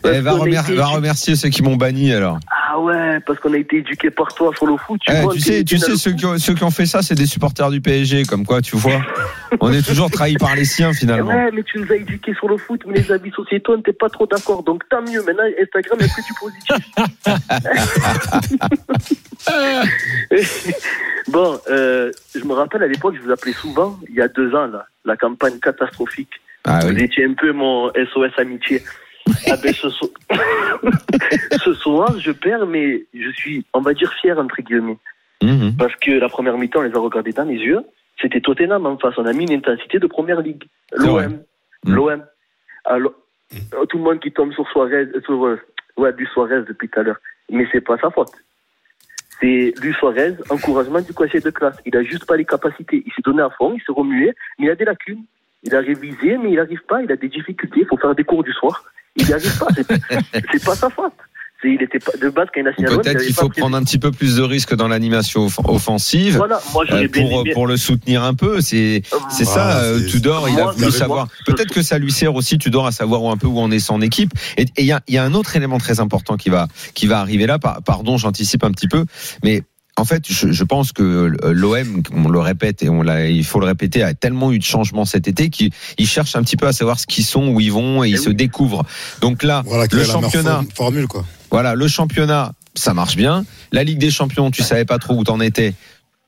Parce 0.02 0.16
Eh, 0.16 0.20
va, 0.22 0.32
remer- 0.34 0.60
été 0.60 0.82
remercier 0.82 1.36
ceux 1.36 1.50
qui 1.50 1.62
m'ont 1.62 1.76
banni 1.76 2.12
alors. 2.12 2.40
Ah 2.50 2.80
ouais, 2.80 3.20
parce 3.20 3.38
qu'on 3.40 3.54
a 3.54 3.58
été 3.58 3.78
éduqués 3.78 4.10
par 4.10 4.34
toi 4.34 4.52
sur 4.56 4.66
le 4.66 4.76
foot. 4.78 5.00
Tu, 5.06 5.12
Eh, 5.14 5.22
vois, 5.22 5.34
tu 5.34 5.40
t'es- 5.40 5.46
sais, 5.46 5.58
t'es 5.60 5.64
tu 5.64 5.78
sais 5.78 5.96
ceux 5.96 6.14
qui, 6.14 6.26
ont, 6.26 6.38
ceux 6.40 6.54
qui 6.56 6.64
ont 6.64 6.72
fait 6.72 6.86
ça, 6.88 7.02
c'est 7.04 7.14
des 7.16 7.28
supporters 7.28 7.70
du 7.70 7.82
PSG, 7.82 8.24
comme 8.24 8.44
quoi, 8.46 8.62
tu 8.62 8.76
vois. 8.78 9.00
On 9.60 9.72
est 9.72 9.86
toujours 9.86 10.10
trahis 10.10 10.38
par 10.38 10.56
les 10.56 10.66
siens 10.66 10.92
finalement. 10.94 11.30
Ouais, 11.32 11.52
mais 11.54 11.62
tu 11.64 11.78
nous 11.80 11.92
as 11.92 11.98
éduqués 11.98 12.34
sur 12.34 12.48
le 12.48 12.58
foot, 12.58 12.82
mais 12.88 12.96
les 13.00 13.12
habits 13.12 13.32
sociétaux, 13.36 13.76
on 13.78 13.82
t'es 13.82 13.94
pas 13.94 14.10
trop 14.10 14.26
d'accord. 14.26 14.64
Donc 14.64 14.84
tant 14.90 15.02
mieux. 15.04 15.22
Maintenant, 15.24 15.44
Instagram 15.62 16.00
est 16.02 16.12
plus 16.14 16.24
du 16.26 16.34
positif. 16.40 16.76
bon, 21.28 21.60
euh, 21.70 22.12
je 22.34 22.44
me 22.44 22.54
rappelle 22.54 22.84
à 22.84 22.88
l'époque, 22.88 23.16
je 23.18 23.22
vous 23.26 23.32
appelais 23.32 23.54
souvent, 23.54 24.00
il 24.10 24.16
y 24.16 24.22
a 24.22 24.28
deux 24.28 24.54
ans, 24.56 24.68
là, 24.68 24.86
la 25.06 25.16
campagne 25.18 25.60
catastrophique. 25.60 26.32
Ah 26.66 26.80
Vous 26.84 26.90
oui. 26.94 27.04
étiez 27.04 27.26
un 27.26 27.34
peu 27.34 27.52
mon 27.52 27.90
SOS 27.94 28.38
amitié. 28.38 28.82
Ah 29.48 29.56
ben, 29.62 29.74
ce, 29.74 29.90
so- 29.90 30.14
ce 31.64 31.74
soir, 31.74 32.18
je 32.20 32.32
perds, 32.32 32.66
mais 32.66 33.06
je 33.14 33.30
suis, 33.32 33.66
on 33.74 33.82
va 33.82 33.94
dire, 33.94 34.12
fier, 34.22 34.38
entre 34.38 34.62
guillemets. 34.62 34.98
Mhm. 35.42 35.76
Parce 35.78 35.96
que 35.96 36.12
la 36.12 36.30
première 36.30 36.58
mi-temps, 36.58 36.80
on 36.80 36.84
les 36.84 36.96
a 36.96 37.00
regardés 37.00 37.32
dans 37.32 37.44
les 37.46 37.56
yeux. 37.58 37.80
C'était 38.22 38.42
Tottenham 38.42 38.86
en 38.86 38.98
face. 38.98 39.16
On 39.18 39.26
a 39.26 39.34
mis 39.34 39.46
une 39.46 39.54
intensité 39.58 39.98
de 40.00 40.06
première 40.08 40.42
ligue. 40.42 40.64
L'OM. 40.94 41.40
Mm. 41.86 41.94
L'OM. 41.96 42.24
Alors, 42.86 43.14
euh, 43.74 43.86
tout 43.86 43.98
le 43.98 44.04
monde 44.04 44.20
qui 44.20 44.32
tombe 44.32 44.54
sur 44.54 44.68
Suarez, 44.70 45.08
euh, 45.16 45.22
sur, 45.26 45.44
euh, 45.46 45.60
ouais, 45.98 46.14
du 46.14 46.28
Suarez 46.28 46.62
depuis 46.68 46.88
tout 46.90 47.00
à 47.00 47.04
l'heure. 47.04 47.18
Mais 47.50 47.68
c'est 47.72 47.82
pas 47.82 47.98
sa 47.98 48.12
faute. 48.12 48.32
C'est 49.40 49.74
Luis 49.82 49.94
Suarez, 49.96 50.36
encouragement 50.52 51.02
du 51.02 51.14
cocher 51.14 51.40
de 51.40 51.50
classe. 51.50 51.78
Il 51.86 51.96
a 51.98 52.04
juste 52.04 52.26
pas 52.26 52.38
les 52.38 52.46
capacités. 52.46 53.02
Il 53.06 53.12
s'est 53.14 53.24
donné 53.24 53.42
à 53.42 53.50
fond, 53.50 53.74
il 53.74 53.80
s'est 53.82 53.92
remué, 53.92 54.32
mais 54.60 54.68
il 54.68 54.70
a 54.70 54.76
des 54.76 54.86
lacunes. 54.86 55.24
Il 55.64 55.76
a 55.76 55.80
révisé, 55.80 56.38
mais 56.42 56.50
il 56.52 56.56
n'arrive 56.56 56.82
pas. 56.88 57.02
Il 57.04 57.12
a 57.12 57.16
des 57.16 57.30
difficultés. 57.30 57.82
Il 57.82 57.86
faut 57.88 57.98
faire 57.98 58.16
des 58.16 58.24
cours 58.24 58.44
du 58.44 58.52
soir. 58.54 58.84
Il 59.16 59.26
n'y 59.28 59.34
arrive 59.34 59.58
pas. 59.60 59.68
C'est 60.52 60.64
pas 60.64 60.76
sa 60.76 60.90
faute. 60.90 61.14
C'est- 61.62 61.70
Il 61.74 61.84
était 61.84 62.00
pas 62.00 62.14
de 62.20 62.30
base 62.30 62.48
quand 62.52 62.62
il 62.62 62.68
a 62.68 62.72
Peut-être 62.98 63.22
qu'il 63.24 63.36
faut 63.36 63.48
prendre 63.50 63.78
un 63.78 63.84
petit 63.84 64.00
peu 64.00 64.10
plus 64.12 64.38
de 64.38 64.42
risques 64.42 64.74
dans 64.74 64.88
l'animation 64.88 65.46
off- 65.46 65.60
offensive. 65.66 66.38
Voilà, 66.38 66.60
moi 66.74 66.84
euh, 66.92 67.08
bien 67.08 67.22
pour, 67.30 67.42
aimé. 67.42 67.52
pour 67.54 67.68
le 67.68 67.78
soutenir 67.78 68.24
un 68.24 68.34
peu, 68.34 68.62
c'est 68.62 69.04
c'est 69.30 69.46
ça. 69.46 69.84
Euh, 69.84 70.04
Tudor, 70.08 70.50
il 70.50 70.60
a 70.60 70.64
Moi, 70.64 70.72
voulu 70.72 70.92
savoir. 70.92 71.28
Peut-être 71.46 71.72
que 71.72 71.84
ça 71.84 72.00
lui 72.00 72.12
sert 72.12 72.34
aussi 72.34 72.58
Tudor 72.58 72.88
à 72.88 72.92
savoir 72.92 73.22
où 73.22 73.30
un 73.30 73.38
peu 73.38 73.46
où 73.46 73.60
en 73.60 73.70
est 73.70 73.78
son 73.78 74.02
équipe. 74.02 74.32
Et 74.58 74.66
il 74.80 74.86
y 74.86 74.92
a, 74.92 75.02
il 75.08 75.14
y 75.14 75.20
a 75.20 75.24
un 75.24 75.36
autre 75.36 75.56
élément 75.56 75.78
très 75.78 76.00
important 76.00 76.36
qui 76.36 76.50
va 76.50 76.68
qui 76.96 77.06
va 77.06 77.20
arriver 77.20 77.46
là. 77.46 77.60
Par- 77.60 77.84
Pardon, 77.84 78.18
j'anticipe 78.18 78.64
un 78.64 78.72
petit 78.72 78.88
peu, 78.88 79.06
mais 79.44 79.62
en 80.02 80.06
fait, 80.06 80.24
je, 80.28 80.52
je 80.52 80.64
pense 80.64 80.92
que 80.92 81.32
l'OM, 81.52 82.02
on 82.14 82.28
le 82.28 82.40
répète 82.40 82.82
et 82.84 82.90
on 82.90 83.04
l'a, 83.04 83.28
il 83.30 83.46
faut 83.46 83.60
le 83.60 83.68
répéter, 83.68 84.02
a 84.04 84.14
tellement 84.14 84.52
eu 84.52 84.58
de 84.60 84.64
changements 84.64 85.06
cet 85.06 85.28
été 85.28 85.50
qu'ils 85.50 85.70
ils 86.00 86.08
cherchent 86.08 86.36
un 86.36 86.42
petit 86.44 86.58
peu 86.58 86.66
à 86.68 86.74
savoir 86.74 87.00
ce 87.00 87.06
qu'ils 87.08 87.24
sont, 87.24 87.48
où 87.50 87.60
ils 87.60 87.72
vont 87.72 88.04
et 88.04 88.10
ils 88.10 88.16
Eh 88.16 88.18
se 88.18 88.30
découvrent. 88.32 88.84
Donc 89.22 89.44
là, 89.44 89.62
Voilà, 89.66 89.88
quelle 89.88 90.00
le 90.00 90.06
est 90.06 90.08
la 90.08 90.14
meilleure 90.16 90.32
championnat, 90.32 90.56
form- 90.56 90.68
formule, 90.76 91.08
quoi. 91.08 91.26
voilà, 91.52 91.76
le 91.76 91.88
championnat, 91.88 92.54
ça 92.76 92.94
marche 92.94 93.16
bien. 93.16 93.46
La 93.72 93.84
Ligue 93.84 94.00
des 94.00 94.12
Champions, 94.12 94.50
tu 94.52 94.64
savais 94.64 94.86
pas 94.86 94.98
trop 95.00 95.14
où 95.16 95.24
t'en 95.24 95.40
étais. 95.40 95.74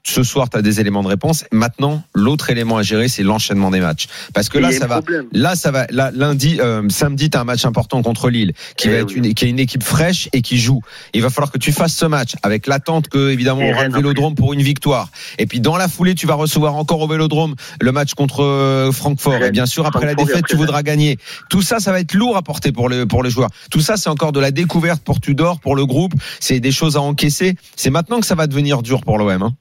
Ce 0.05 0.21
soir, 0.21 0.49
tu 0.49 0.57
as 0.57 0.61
des 0.61 0.81
éléments 0.81 1.01
de 1.01 1.07
réponse. 1.07 1.45
Maintenant, 1.53 2.03
l'autre 2.13 2.49
élément 2.49 2.77
à 2.77 2.83
gérer, 2.83 3.07
c'est 3.07 3.23
l'enchaînement 3.23 3.71
des 3.71 3.79
matchs. 3.79 4.07
Parce 4.33 4.49
que 4.49 4.57
là, 4.57 4.73
ça 4.73 4.85
va. 4.85 4.99
Là, 5.31 5.55
ça 5.55 5.71
va. 5.71 5.87
Là, 5.91 6.11
lundi, 6.13 6.59
euh, 6.59 6.83
samedi, 6.89 7.29
tu 7.29 7.37
as 7.37 7.41
un 7.41 7.45
match 7.45 7.63
important 7.63 8.03
contre 8.03 8.29
Lille, 8.29 8.51
qui 8.75 8.89
Eh 8.89 8.91
va 8.91 8.97
être 8.97 9.15
une, 9.15 9.33
qui 9.33 9.45
est 9.45 9.49
une 9.49 9.59
équipe 9.59 9.81
fraîche 9.81 10.27
et 10.33 10.41
qui 10.41 10.57
joue. 10.57 10.81
Il 11.13 11.21
va 11.21 11.29
falloir 11.29 11.53
que 11.53 11.57
tu 11.57 11.71
fasses 11.71 11.95
ce 11.95 12.05
match 12.05 12.33
avec 12.43 12.67
l'attente 12.67 13.07
que, 13.07 13.31
évidemment, 13.31 13.61
Et 13.61 13.71
on 13.71 13.75
aura 13.75 13.87
le. 13.87 13.93
Vélodrome 13.93 14.35
pour 14.35 14.51
une 14.51 14.61
victoire. 14.61 15.09
Et 15.37 15.45
puis, 15.45 15.61
dans 15.61 15.77
la 15.77 15.87
foulée, 15.87 16.15
tu 16.15 16.27
vas 16.27 16.35
recevoir 16.35 16.75
encore 16.75 16.99
au 16.99 17.07
Vélodrome 17.07 17.55
le 17.79 17.91
match 17.93 18.13
contre 18.13 18.43
euh, 18.43 18.91
Francfort. 18.91 19.41
Et 19.41 19.51
bien 19.51 19.65
sûr, 19.65 19.85
après 19.85 20.05
la 20.05 20.11
Francfort 20.11 20.27
défaite, 20.27 20.43
après 20.43 20.53
tu 20.53 20.57
voudras 20.57 20.83
gagner. 20.83 21.17
Tout 21.49 21.61
ça, 21.61 21.79
ça 21.79 21.93
va 21.93 22.01
être 22.01 22.13
lourd 22.13 22.35
à 22.35 22.41
porter 22.41 22.73
pour 22.73 22.89
les 22.89 23.05
pour 23.05 23.23
les 23.23 23.29
joueurs. 23.29 23.49
Tout 23.71 23.79
ça, 23.79 23.95
c'est 23.95 24.09
encore 24.09 24.33
de 24.33 24.41
la 24.41 24.51
découverte 24.51 25.01
pour 25.01 25.21
Tudor, 25.21 25.61
pour 25.61 25.77
le 25.77 25.85
groupe. 25.85 26.13
C'est 26.41 26.59
des 26.59 26.73
choses 26.73 26.97
à 26.97 27.01
encaisser. 27.01 27.55
C'est 27.77 27.89
maintenant 27.89 28.19
que 28.19 28.25
ça 28.25 28.35
va 28.35 28.47
devenir 28.47 28.81
dur 28.81 29.01
pour 29.01 29.17
l'OM. 29.17 29.41
Hein. 29.41 29.53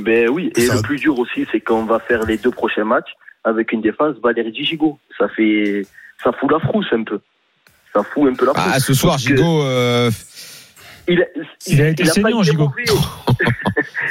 Ben 0.00 0.28
oui, 0.28 0.52
et 0.56 0.66
Ça- 0.66 0.74
le 0.76 0.82
plus 0.82 0.96
dur 0.96 1.18
aussi, 1.18 1.46
c'est 1.52 1.60
qu'on 1.60 1.84
va 1.84 1.98
faire 2.00 2.24
les 2.24 2.36
deux 2.38 2.50
prochains 2.50 2.84
matchs 2.84 3.10
avec 3.44 3.72
une 3.72 3.80
défense 3.80 4.16
Valérie 4.22 4.54
Gigot. 4.54 4.98
Ça 5.18 5.28
fait, 5.28 5.86
ça 6.22 6.32
fout 6.32 6.50
la 6.50 6.58
frousse 6.60 6.86
un 6.92 7.02
peu. 7.04 7.20
Ça 7.94 8.02
fout 8.02 8.28
un 8.30 8.34
peu 8.34 8.46
la 8.46 8.54
frousse. 8.54 8.72
Ah, 8.74 8.80
ce 8.80 8.94
soir, 8.94 9.18
Gigot, 9.18 9.62
euh, 9.62 10.10
Il 11.08 11.24
il 11.66 11.80
a, 11.82 11.84
a 11.86 11.88
été 11.90 12.04
saignant, 12.04 12.42
Gigot. 12.42 12.68
mauvais. 12.68 12.84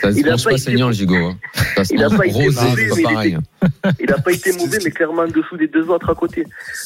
ça 0.01 0.11
se 0.11 0.17
Il 0.19 0.27
a 0.27 0.31
mange 0.31 0.43
pas 0.43 0.57
saignant, 0.57 0.87
le 0.87 0.93
Gigot. 0.93 1.15
Hein. 1.15 1.37
Ça 1.75 1.83
se 1.85 1.93
Il 1.93 2.03
a 2.03 2.09
mange 2.09 2.17
pas 2.17 2.25
été 2.27 2.33
rosé, 2.45 2.61
mauvais, 2.69 2.89
c'est 2.89 2.95
mais 2.95 3.03
pas 3.03 3.09
il 3.09 3.13
pareil. 3.13 3.37
Il 3.99 4.05
n'a 4.09 4.17
pas 4.17 4.31
été 4.33 4.51
mauvais, 4.53 4.77
mais 4.83 4.91
clairement 4.91 5.21
en 5.23 5.27
dessous 5.27 5.57
des 5.57 5.67
deux 5.67 5.87
autres 5.89 6.09
à 6.09 6.15
côté. 6.15 6.43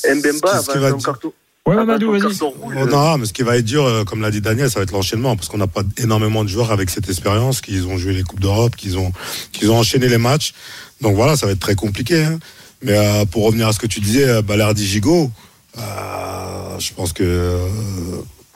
Mbemba 0.08 0.60
Ce 0.60 0.66
qui 0.66 0.72
avait 0.78 0.80
va 0.82 0.90
son 0.92 0.98
dire- 0.98 1.06
carton. 1.06 1.34
Ouais, 1.66 1.76
Mamadou, 1.76 2.12
vas-y. 2.12 2.22
rouge. 2.24 2.76
Oh, 2.78 2.86
non, 2.86 3.18
mais 3.18 3.26
ce 3.26 3.32
qui 3.32 3.42
va 3.44 3.56
être 3.58 3.64
dur, 3.64 3.86
euh, 3.86 4.04
comme 4.04 4.22
l'a 4.22 4.32
dit 4.32 4.42
Daniel, 4.42 4.70
ça 4.70 4.80
va 4.80 4.84
être 4.84 4.92
l'enchaînement, 4.92 5.38
parce 5.38 5.48
qu'on 5.48 5.58
n'a 5.58 5.68
pas 5.68 5.84
énormément 5.98 6.44
de 6.44 6.50
joueurs 6.50 6.72
avec 6.74 6.90
cette 6.90 7.08
expérience, 7.08 7.62
qui 7.62 7.80
ont 7.88 7.98
joué 7.98 8.12
les 8.14 8.24
Coupes 8.24 8.42
d'Europe, 8.42 8.76
qui 8.76 8.96
ont, 8.98 9.14
qui 9.54 9.68
ont 9.68 9.78
enchaîné 9.78 10.10
les 10.10 10.18
matchs. 10.18 10.54
Donc 11.00 11.16
voilà, 11.16 11.38
ça 11.38 11.46
va 11.46 11.54
être 11.54 11.60
très 11.62 11.76
compliqué. 11.76 12.22
hein. 12.26 12.38
Mais 12.82 12.98
euh, 12.98 13.24
pour 13.26 13.46
revenir 13.46 13.68
à 13.70 13.72
ce 13.74 13.80
que 13.80 13.88
tu 13.88 14.02
disais, 14.02 14.28
euh, 14.28 14.42
Balerdi 14.42 14.86
Gigot, 14.86 15.32
euh, 15.78 16.80
je 16.80 16.92
pense 16.94 17.14
que 17.14 17.24
euh, 17.24 17.68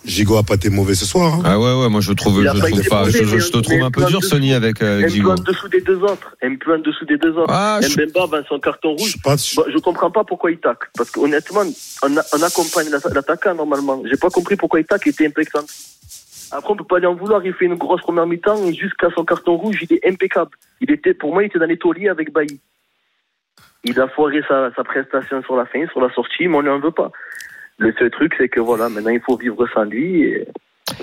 Gigot 0.07 0.37
a 0.37 0.43
pas 0.43 0.55
été 0.55 0.69
mauvais 0.69 0.95
ce 0.95 1.05
soir. 1.05 1.33
hein. 1.35 1.41
Ah 1.45 1.59
ouais, 1.59 1.73
ouais, 1.81 1.89
moi 1.89 1.99
je 2.01 2.13
trouve, 2.13 2.41
je 2.41 2.47
trouve 2.47 2.87
pas, 2.89 2.99
mauvais, 3.01 3.11
je, 3.11 3.23
je- 3.25 3.37
je 3.39 3.51
te 3.51 3.57
trouve 3.57 3.81
un 3.83 3.91
peu 3.91 4.05
dur, 4.05 4.23
Sony, 4.23 4.53
avec 4.53 4.81
euh, 4.81 4.99
Un 4.99 5.01
peu 5.03 5.07
Gigot. 5.09 5.31
en 5.31 5.35
dessous 5.35 5.67
des 5.67 5.81
deux 5.81 5.97
autres. 6.01 6.35
Un 6.41 6.55
peu 6.55 6.73
en 6.75 6.79
dessous 6.79 7.05
des 7.05 7.17
deux 7.17 7.31
autres. 7.37 7.51
Ah, 7.53 7.79
je- 7.81 8.01
Mbemba 8.01 8.37
avait 8.37 8.47
son 8.47 8.59
carton 8.59 8.95
Je 8.97 9.03
rouge. 9.03 9.11
sais 9.11 9.19
pas, 9.23 9.35
Bon, 9.57 9.63
je 9.73 9.77
comprends 9.79 10.09
pas 10.09 10.23
pourquoi 10.23 10.51
il 10.51 10.57
tacle. 10.59 10.89
Parce 10.97 11.11
qu'honnêtement, 11.11 11.61
on, 12.03 12.07
on 12.15 12.41
accompagne 12.41 12.89
l'atta- 12.89 13.13
l'attaquant 13.13 13.53
normalement. 13.55 14.01
J'ai 14.09 14.17
pas 14.17 14.29
compris 14.29 14.55
pourquoi 14.55 14.79
il 14.79 14.85
tacle, 14.85 15.09
il 15.09 15.11
était 15.11 15.27
impeccable. 15.27 15.67
Après, 16.51 16.71
on 16.71 16.77
peut 16.77 16.85
pas 16.85 16.99
lui 16.99 17.07
en 17.07 17.13
vouloir. 17.15 17.45
Il 17.45 17.53
fait 17.53 17.65
une 17.65 17.75
grosse 17.75 18.01
première 18.01 18.25
mi-temps 18.25 18.63
et 18.65 18.73
jusqu'à 18.73 19.09
son 19.13 19.25
carton 19.25 19.57
rouge, 19.57 19.79
il 19.81 19.93
est 19.93 20.07
impeccable. 20.07 20.51
Il 20.79 20.89
était, 20.91 21.13
pour 21.13 21.33
moi, 21.33 21.43
il 21.43 21.47
était 21.47 21.59
dans 21.59 21.65
les 21.65 21.77
tauliers 21.77 22.07
avec 22.07 22.31
Bailly. 22.31 22.59
Il 23.83 23.99
a 23.99 24.07
foiré 24.07 24.41
sa, 24.47 24.69
sa 24.75 24.83
prestation 24.83 25.41
sur 25.43 25.55
la 25.57 25.65
fin, 25.65 25.85
sur 25.91 26.01
la 26.01 26.09
sortie, 26.13 26.47
mais 26.47 26.55
on 26.57 26.61
ne 26.63 26.69
en 26.71 26.79
veut 26.79 26.91
pas. 26.91 27.11
Le 27.79 27.93
seul 27.99 28.09
truc, 28.11 28.33
c'est 28.37 28.49
que 28.49 28.59
voilà, 28.59 28.89
maintenant 28.89 29.11
il 29.11 29.21
faut 29.25 29.37
vivre 29.37 29.65
sans 29.73 29.83
lui. 29.83 30.23
Et 30.23 30.47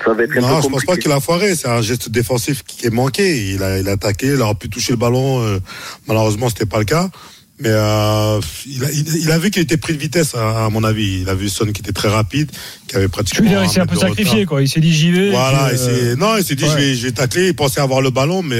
Ça 0.05 0.13
va 0.13 0.25
être 0.25 0.37
un 0.37 0.41
Non, 0.41 0.57
peu 0.57 0.63
je 0.63 0.69
pense 0.69 0.85
pas 0.85 0.97
qu'il 0.97 1.13
a 1.13 1.21
foiré. 1.21 1.55
C'est 1.55 1.69
un 1.69 1.83
geste 1.83 2.09
défensif 2.11 2.63
qui 2.65 2.87
est 2.87 2.91
manqué. 2.91 3.53
Il 3.53 3.63
a, 3.63 3.79
il 3.79 3.89
a 3.89 3.93
attaqué, 3.93 4.27
il 4.29 4.41
aurait 4.41 4.55
pu 4.57 4.69
toucher 4.69 4.93
le 4.93 4.99
ballon. 4.99 5.41
euh, 5.43 5.59
malheureusement, 6.09 6.49
c'était 6.49 6.67
pas 6.67 6.79
le 6.79 6.85
cas. 6.85 7.11
Mais 7.61 7.69
euh, 7.71 8.41
il, 8.67 8.85
a, 8.85 8.91
il, 8.91 9.17
il 9.23 9.31
a 9.31 9.39
vu 9.39 9.53
qu'il 9.53 9.63
était 9.63 9.77
pris 9.77 9.93
de 9.93 9.99
vitesse, 10.01 10.35
à, 10.35 10.65
à 10.65 10.69
mon 10.71 10.83
avis. 10.83 11.21
Il 11.21 11.29
a 11.29 11.37
vu 11.37 11.49
Son 11.49 11.67
qui 11.67 11.83
était 11.83 11.93
très 11.93 12.09
rapide, 12.09 12.51
qui 12.89 12.97
avait 12.97 13.05
Je 13.05 13.11
pratiquement. 13.11 13.45
veux 13.45 13.49
dire, 13.51 13.63
il 13.63 13.71
s'est 13.71 13.79
un 13.79 13.87
peu 13.87 13.95
retard. 13.95 14.09
sacrifié, 14.09 14.45
quoi. 14.45 14.61
Il 14.61 14.69
s'est 14.69 14.81
dit 14.81 14.93
j'y 14.93 15.13
vais. 15.13 15.31
Voilà, 15.31 15.69
puis, 15.69 15.79
euh, 15.79 16.11
s'est- 16.15 16.17
non, 16.17 16.37
il 16.37 16.43
s'est 16.43 16.57
dit 16.57 16.65
ouais. 16.65 16.71
je 16.71 16.77
vais, 16.77 16.95
je 16.97 17.07
vais 17.07 17.13
tacler. 17.13 17.47
Il 17.51 17.55
pensait 17.55 17.81
avoir 17.81 18.01
le 18.03 18.11
ballon, 18.11 18.43
mais 18.43 18.59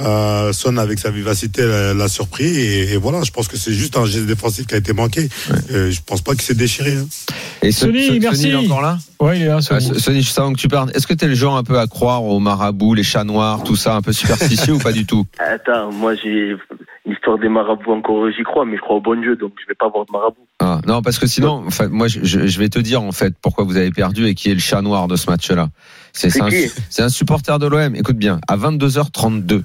euh, 0.00 0.52
Son 0.52 0.76
avec 0.76 0.98
sa 0.98 1.10
vivacité 1.10 1.62
l'a 1.66 1.94
l'a 1.94 2.08
surpris 2.08 2.44
et, 2.46 2.92
et 2.92 2.96
voilà. 2.96 3.22
Je 3.24 3.30
pense 3.30 3.48
que 3.48 3.56
c'est 3.56 3.72
juste 3.72 3.96
un 3.96 4.04
geste 4.06 4.26
défensif 4.26 4.66
qui 4.66 4.74
a 4.74 4.78
été 4.78 4.92
manqué. 4.92 5.28
Euh, 5.70 5.90
je 5.90 6.00
pense 6.04 6.22
pas 6.22 6.32
qu'il 6.32 6.42
s'est 6.42 6.54
déchiré. 6.54 6.92
hein. 6.96 7.06
Et 7.62 7.72
Son- 7.72 7.86
Sony, 7.86 8.06
Son- 8.06 8.12
merci. 8.20 8.48
il 8.48 8.50
est 8.52 8.56
encore 8.56 8.82
là 8.82 8.98
Ouais, 9.20 9.38
il 9.38 9.42
est 9.42 9.46
là. 9.46 9.56
Ah, 9.70 9.80
Sony. 9.80 9.98
Sony, 10.00 10.22
juste 10.22 10.38
avant 10.38 10.52
que 10.52 10.58
tu 10.58 10.68
parles, 10.68 10.90
est-ce 10.94 11.06
que 11.06 11.14
t'es 11.14 11.26
le 11.26 11.34
genre 11.34 11.56
un 11.56 11.64
peu 11.64 11.78
à 11.78 11.86
croire 11.86 12.22
aux 12.24 12.38
marabouts, 12.40 12.94
les 12.94 13.02
chats 13.02 13.24
noirs, 13.24 13.64
tout 13.64 13.76
ça, 13.76 13.94
un 13.96 14.02
peu 14.02 14.12
superstitieux 14.12 14.74
ou 14.74 14.78
pas 14.78 14.92
du 14.92 15.06
tout? 15.06 15.26
Attends, 15.38 15.90
moi 15.92 16.14
j'ai 16.14 16.54
l'histoire 17.06 17.38
des 17.38 17.48
marabouts 17.48 17.92
encore, 17.92 18.28
j'y 18.36 18.42
crois, 18.42 18.64
mais 18.66 18.76
je 18.76 18.82
crois 18.82 18.96
au 18.96 19.00
bon 19.00 19.18
Dieu, 19.20 19.36
donc 19.36 19.52
je 19.62 19.66
vais 19.68 19.74
pas 19.78 19.88
voir 19.88 20.04
de 20.06 20.12
marabout. 20.12 20.46
ah, 20.60 20.80
Non, 20.86 21.00
parce 21.02 21.18
que 21.18 21.26
sinon, 21.26 21.62
enfin, 21.66 21.88
moi, 21.88 22.08
je, 22.08 22.18
je- 22.24 22.46
je 22.46 22.58
vais 22.58 22.68
te 22.68 22.78
dire 22.80 23.00
en 23.00 23.12
fait 23.12 23.32
pourquoi 23.40 23.64
vous 23.64 23.76
avez 23.76 23.90
perdu 23.92 24.26
et 24.26 24.34
qui 24.34 24.50
est 24.50 24.54
le 24.54 24.60
chat 24.60 24.82
noir 24.82 25.06
de 25.08 25.16
ce 25.16 25.30
match-là. 25.30 25.68
C'est 26.12 26.28
C'est 26.30 26.38
c'est 26.38 26.44
un, 26.44 26.50
qui? 26.50 26.70
c'est 26.90 27.02
un 27.02 27.08
supporter 27.08 27.58
de 27.58 27.66
l'OM. 27.66 27.94
Écoute 27.94 28.16
bien, 28.16 28.40
à 28.48 28.56
22h32, 28.56 29.62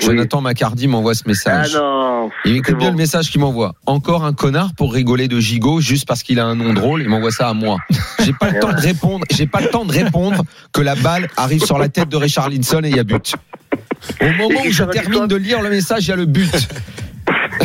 Jonathan 0.00 0.40
Macardy 0.40 0.88
m'envoie 0.88 1.14
ce 1.14 1.22
Ah 1.24 1.28
message. 1.28 1.74
non. 1.74 2.30
Il 2.44 2.56
écoute 2.56 2.76
bien 2.76 2.88
bon. 2.88 2.92
le 2.94 2.98
message 2.98 3.30
qu'il 3.30 3.40
m'envoie. 3.40 3.74
Encore 3.86 4.24
un 4.24 4.32
connard 4.32 4.72
pour 4.74 4.92
rigoler 4.92 5.28
de 5.28 5.38
gigot 5.40 5.80
juste 5.80 6.06
parce 6.06 6.22
qu'il 6.22 6.38
a 6.40 6.44
un 6.46 6.54
nom 6.54 6.72
drôle. 6.72 7.02
Il 7.02 7.08
m'envoie 7.08 7.30
ça 7.30 7.48
à 7.48 7.54
moi. 7.54 7.78
J'ai 8.24 8.32
pas 8.32 8.50
le 8.50 8.60
temps 8.60 8.72
de 8.72 8.80
répondre. 8.80 9.24
J'ai 9.30 9.46
pas 9.46 9.60
le 9.60 9.68
temps 9.68 9.84
de 9.84 9.92
répondre 9.92 10.42
que 10.72 10.80
la 10.80 10.94
balle 10.94 11.28
arrive 11.36 11.64
sur 11.64 11.78
la 11.78 11.88
tête 11.88 12.08
de 12.08 12.16
Richard 12.16 12.48
Linson 12.48 12.82
et 12.84 12.88
il 12.88 12.96
y 12.96 12.98
a 13.00 13.04
but. 13.04 13.34
Au 14.20 14.30
moment 14.32 14.60
où 14.66 14.70
je 14.70 14.84
termine 14.84 15.26
de 15.26 15.36
lire 15.36 15.60
le 15.62 15.70
message, 15.70 16.06
il 16.06 16.08
y 16.08 16.12
a 16.12 16.16
le 16.16 16.26
but. 16.26 16.68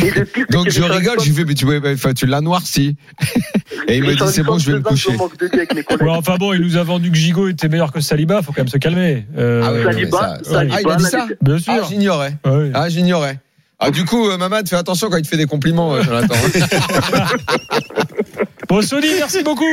Et 0.02 0.10
le 0.10 0.24
pire, 0.24 0.44
c'est 0.48 0.52
Donc 0.52 0.68
je 0.70 0.82
rigole, 0.82 1.16
lui 1.24 1.32
fais, 1.32 1.44
mais 1.44 1.54
tu, 1.54 1.66
enfin, 1.92 2.12
tu 2.12 2.26
l'as 2.26 2.40
noirci. 2.40 2.96
Et 3.88 3.96
il 3.98 4.04
me 4.04 4.14
dit, 4.14 4.22
c'est 4.32 4.42
bon, 4.42 4.58
je 4.58 4.70
vais 4.72 4.78
me 4.78 4.82
coucher. 4.82 5.12
Ouais, 5.12 6.08
enfin 6.10 6.36
bon, 6.36 6.52
il 6.52 6.60
nous 6.60 6.76
a 6.76 6.82
vendu 6.82 7.10
que 7.10 7.16
Gigot 7.16 7.48
était 7.48 7.68
meilleur 7.68 7.92
que 7.92 8.00
Saliba. 8.00 8.42
Faut 8.42 8.52
quand 8.52 8.62
même 8.62 8.68
se 8.68 8.78
calmer. 8.78 9.26
Euh, 9.38 9.62
Ah 9.64 9.92
Saliba, 9.92 10.18
ça- 10.18 10.38
Saliba, 10.50 10.76
ah, 10.76 10.80
il 10.82 10.90
a 10.90 10.96
dit 10.96 11.02
là, 11.04 11.08
ça 11.10 11.26
Bien 11.40 11.58
sûr. 11.58 11.72
Ah, 11.74 11.86
j'ignorais. 11.88 12.34
Ouais. 12.44 12.70
Ah, 12.74 12.88
j'ignorais. 12.88 13.38
Ah, 13.78 13.90
du 13.90 14.04
coup, 14.06 14.28
euh, 14.28 14.38
Mamad, 14.38 14.66
fais 14.68 14.76
attention 14.76 15.10
quand 15.10 15.18
il 15.18 15.22
te 15.22 15.28
fait 15.28 15.36
des 15.36 15.44
compliments, 15.46 15.94
euh, 15.94 16.02
Jonathan. 16.02 16.34
Bon, 18.68 18.82
Sony, 18.82 19.06
merci 19.18 19.42
beaucoup. 19.44 19.64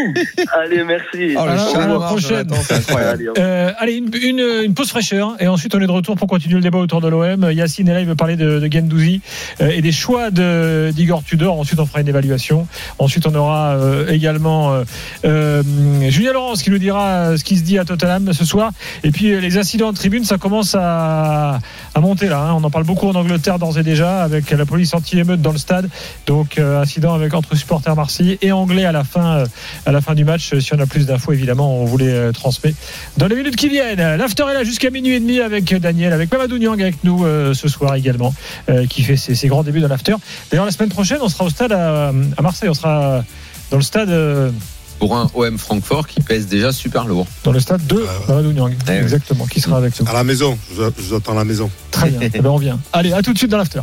Allez, 0.53 0.83
merci. 0.83 1.35
Oh, 1.37 1.45
le 1.45 1.51
À 1.81 1.87
la- 1.87 1.95
prochaine. 1.99 2.47
Allez, 2.95 3.27
Euh, 3.39 3.71
allez, 3.79 3.93
une, 3.95 4.11
une, 4.21 4.45
une 4.65 4.73
pause 4.73 4.89
fraîcheur 4.89 5.35
et 5.39 5.47
ensuite 5.47 5.73
on 5.73 5.79
est 5.81 5.87
de 5.87 5.91
retour 5.91 6.15
pour 6.15 6.27
continuer 6.27 6.55
le 6.55 6.61
débat 6.61 6.77
autour 6.77 7.01
de 7.01 7.07
l'OM. 7.07 7.51
Yacine 7.51 7.87
est 7.89 7.93
là, 7.93 7.99
il 8.01 8.05
veut 8.07 8.15
parler 8.15 8.35
de, 8.35 8.59
de 8.59 8.71
Gendouzi 8.71 9.21
euh, 9.61 9.69
et 9.69 9.81
des 9.81 9.91
choix 9.91 10.29
de 10.29 10.91
d'Igor 10.93 11.23
Tudor. 11.23 11.59
Ensuite, 11.59 11.79
on 11.79 11.85
fera 11.85 12.01
une 12.01 12.07
évaluation. 12.07 12.67
Ensuite, 12.99 13.25
on 13.25 13.33
aura 13.35 13.71
euh, 13.75 14.07
également 14.11 14.75
Julien 15.23 16.33
Laurence 16.33 16.61
qui 16.61 16.69
nous 16.69 16.77
dira 16.77 17.35
ce 17.37 17.43
qui 17.43 17.57
se 17.57 17.63
dit 17.63 17.77
à 17.79 17.85
Tottenham 17.85 18.31
ce 18.33 18.45
soir. 18.45 18.71
Et 19.03 19.11
puis 19.11 19.31
euh, 19.31 19.39
les 19.39 19.57
incidents 19.57 19.87
en 19.89 19.93
tribune, 19.93 20.23
ça 20.23 20.37
commence 20.37 20.75
à, 20.79 21.59
à 21.95 21.99
monter 21.99 22.27
là. 22.27 22.39
hein. 22.49 22.53
On 22.59 22.63
en 22.63 22.69
parle 22.69 22.85
beaucoup 22.85 23.07
en 23.07 23.15
Angleterre 23.15 23.57
d'ores 23.59 23.77
et 23.79 23.83
déjà 23.83 24.21
avec 24.23 24.51
la 24.51 24.65
police 24.65 24.93
anti-émeute 24.93 25.41
dans 25.41 25.51
le 25.51 25.57
stade. 25.57 25.89
Donc 26.27 26.57
euh, 26.59 26.81
incident 26.81 27.13
avec 27.13 27.33
entre 27.33 27.55
supporters 27.55 27.95
marseillais 27.95 28.37
et 28.41 28.51
anglais 28.51 28.82
à 28.85 28.91
la 28.91 29.03
fin 29.03 29.39
euh, 29.39 29.45
à 29.85 29.91
la 29.91 30.01
fin 30.01 30.13
du 30.15 30.25
match. 30.25 30.57
Si 30.59 30.73
on 30.73 30.79
a 30.79 30.85
plus 30.85 31.05
d'infos, 31.05 31.31
évidemment, 31.33 31.77
on 31.81 31.85
vous 31.85 31.97
les 31.97 32.09
euh, 32.09 32.31
transmet 32.31 32.73
dans 33.17 33.27
les 33.27 33.35
minutes 33.35 33.55
qui 33.55 33.69
viennent. 33.69 34.15
L'after 34.17 34.43
est 34.49 34.53
là 34.53 34.63
jusqu'à 34.63 34.89
minuit 34.89 35.15
et 35.15 35.19
demi 35.19 35.39
avec 35.39 35.73
Daniel, 35.75 36.13
avec 36.13 36.31
Mamadou 36.31 36.57
Niang 36.57 36.79
avec 36.81 37.03
nous 37.03 37.25
euh, 37.25 37.53
ce 37.53 37.67
soir 37.67 37.95
également, 37.95 38.33
euh, 38.69 38.85
qui 38.87 39.03
fait 39.03 39.17
ses, 39.17 39.35
ses 39.35 39.47
grands 39.47 39.63
débuts 39.63 39.81
dans 39.81 39.87
l'after. 39.87 40.15
D'ailleurs, 40.51 40.65
la 40.65 40.71
semaine 40.71 40.89
prochaine, 40.89 41.19
on 41.21 41.29
sera 41.29 41.45
au 41.45 41.49
stade 41.49 41.71
à, 41.71 42.09
à 42.09 42.41
Marseille. 42.41 42.69
On 42.69 42.73
sera 42.73 43.23
dans 43.71 43.77
le 43.77 43.83
stade, 43.83 44.09
euh, 44.09 44.51
Pour 44.99 45.15
un 45.17 45.29
OM 45.33 45.57
Francfort 45.57 46.07
qui 46.07 46.21
pèse 46.21 46.47
déjà 46.47 46.71
super 46.71 47.05
lourd. 47.05 47.25
dans 47.43 47.51
le 47.51 47.59
stade 47.59 47.85
de 47.87 48.05
Mamadou 48.27 48.51
Niang. 48.53 48.73
Eh. 48.87 48.91
Exactement, 48.91 49.45
qui 49.47 49.59
sera 49.61 49.77
avec 49.77 49.99
nous. 49.99 50.07
À 50.07 50.13
la 50.13 50.23
maison. 50.23 50.57
Je, 50.75 50.81
vous- 50.83 50.91
je 50.97 51.03
vous 51.09 51.15
attends 51.15 51.31
à 51.33 51.35
la 51.35 51.45
maison. 51.45 51.69
Très 51.91 52.09
bien. 52.09 52.19
Eh 52.33 52.39
ben, 52.41 52.49
on 52.49 52.57
vient. 52.57 52.79
Allez, 52.93 53.13
à 53.13 53.21
tout 53.21 53.33
de 53.33 53.37
suite 53.37 53.49
dans 53.51 53.57
l'after. 53.57 53.81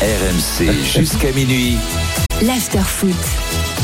RMC 0.00 0.72
jusqu'à 0.98 1.32
minuit. 1.32 1.76
L'after 2.42 2.82
foot. 2.82 3.75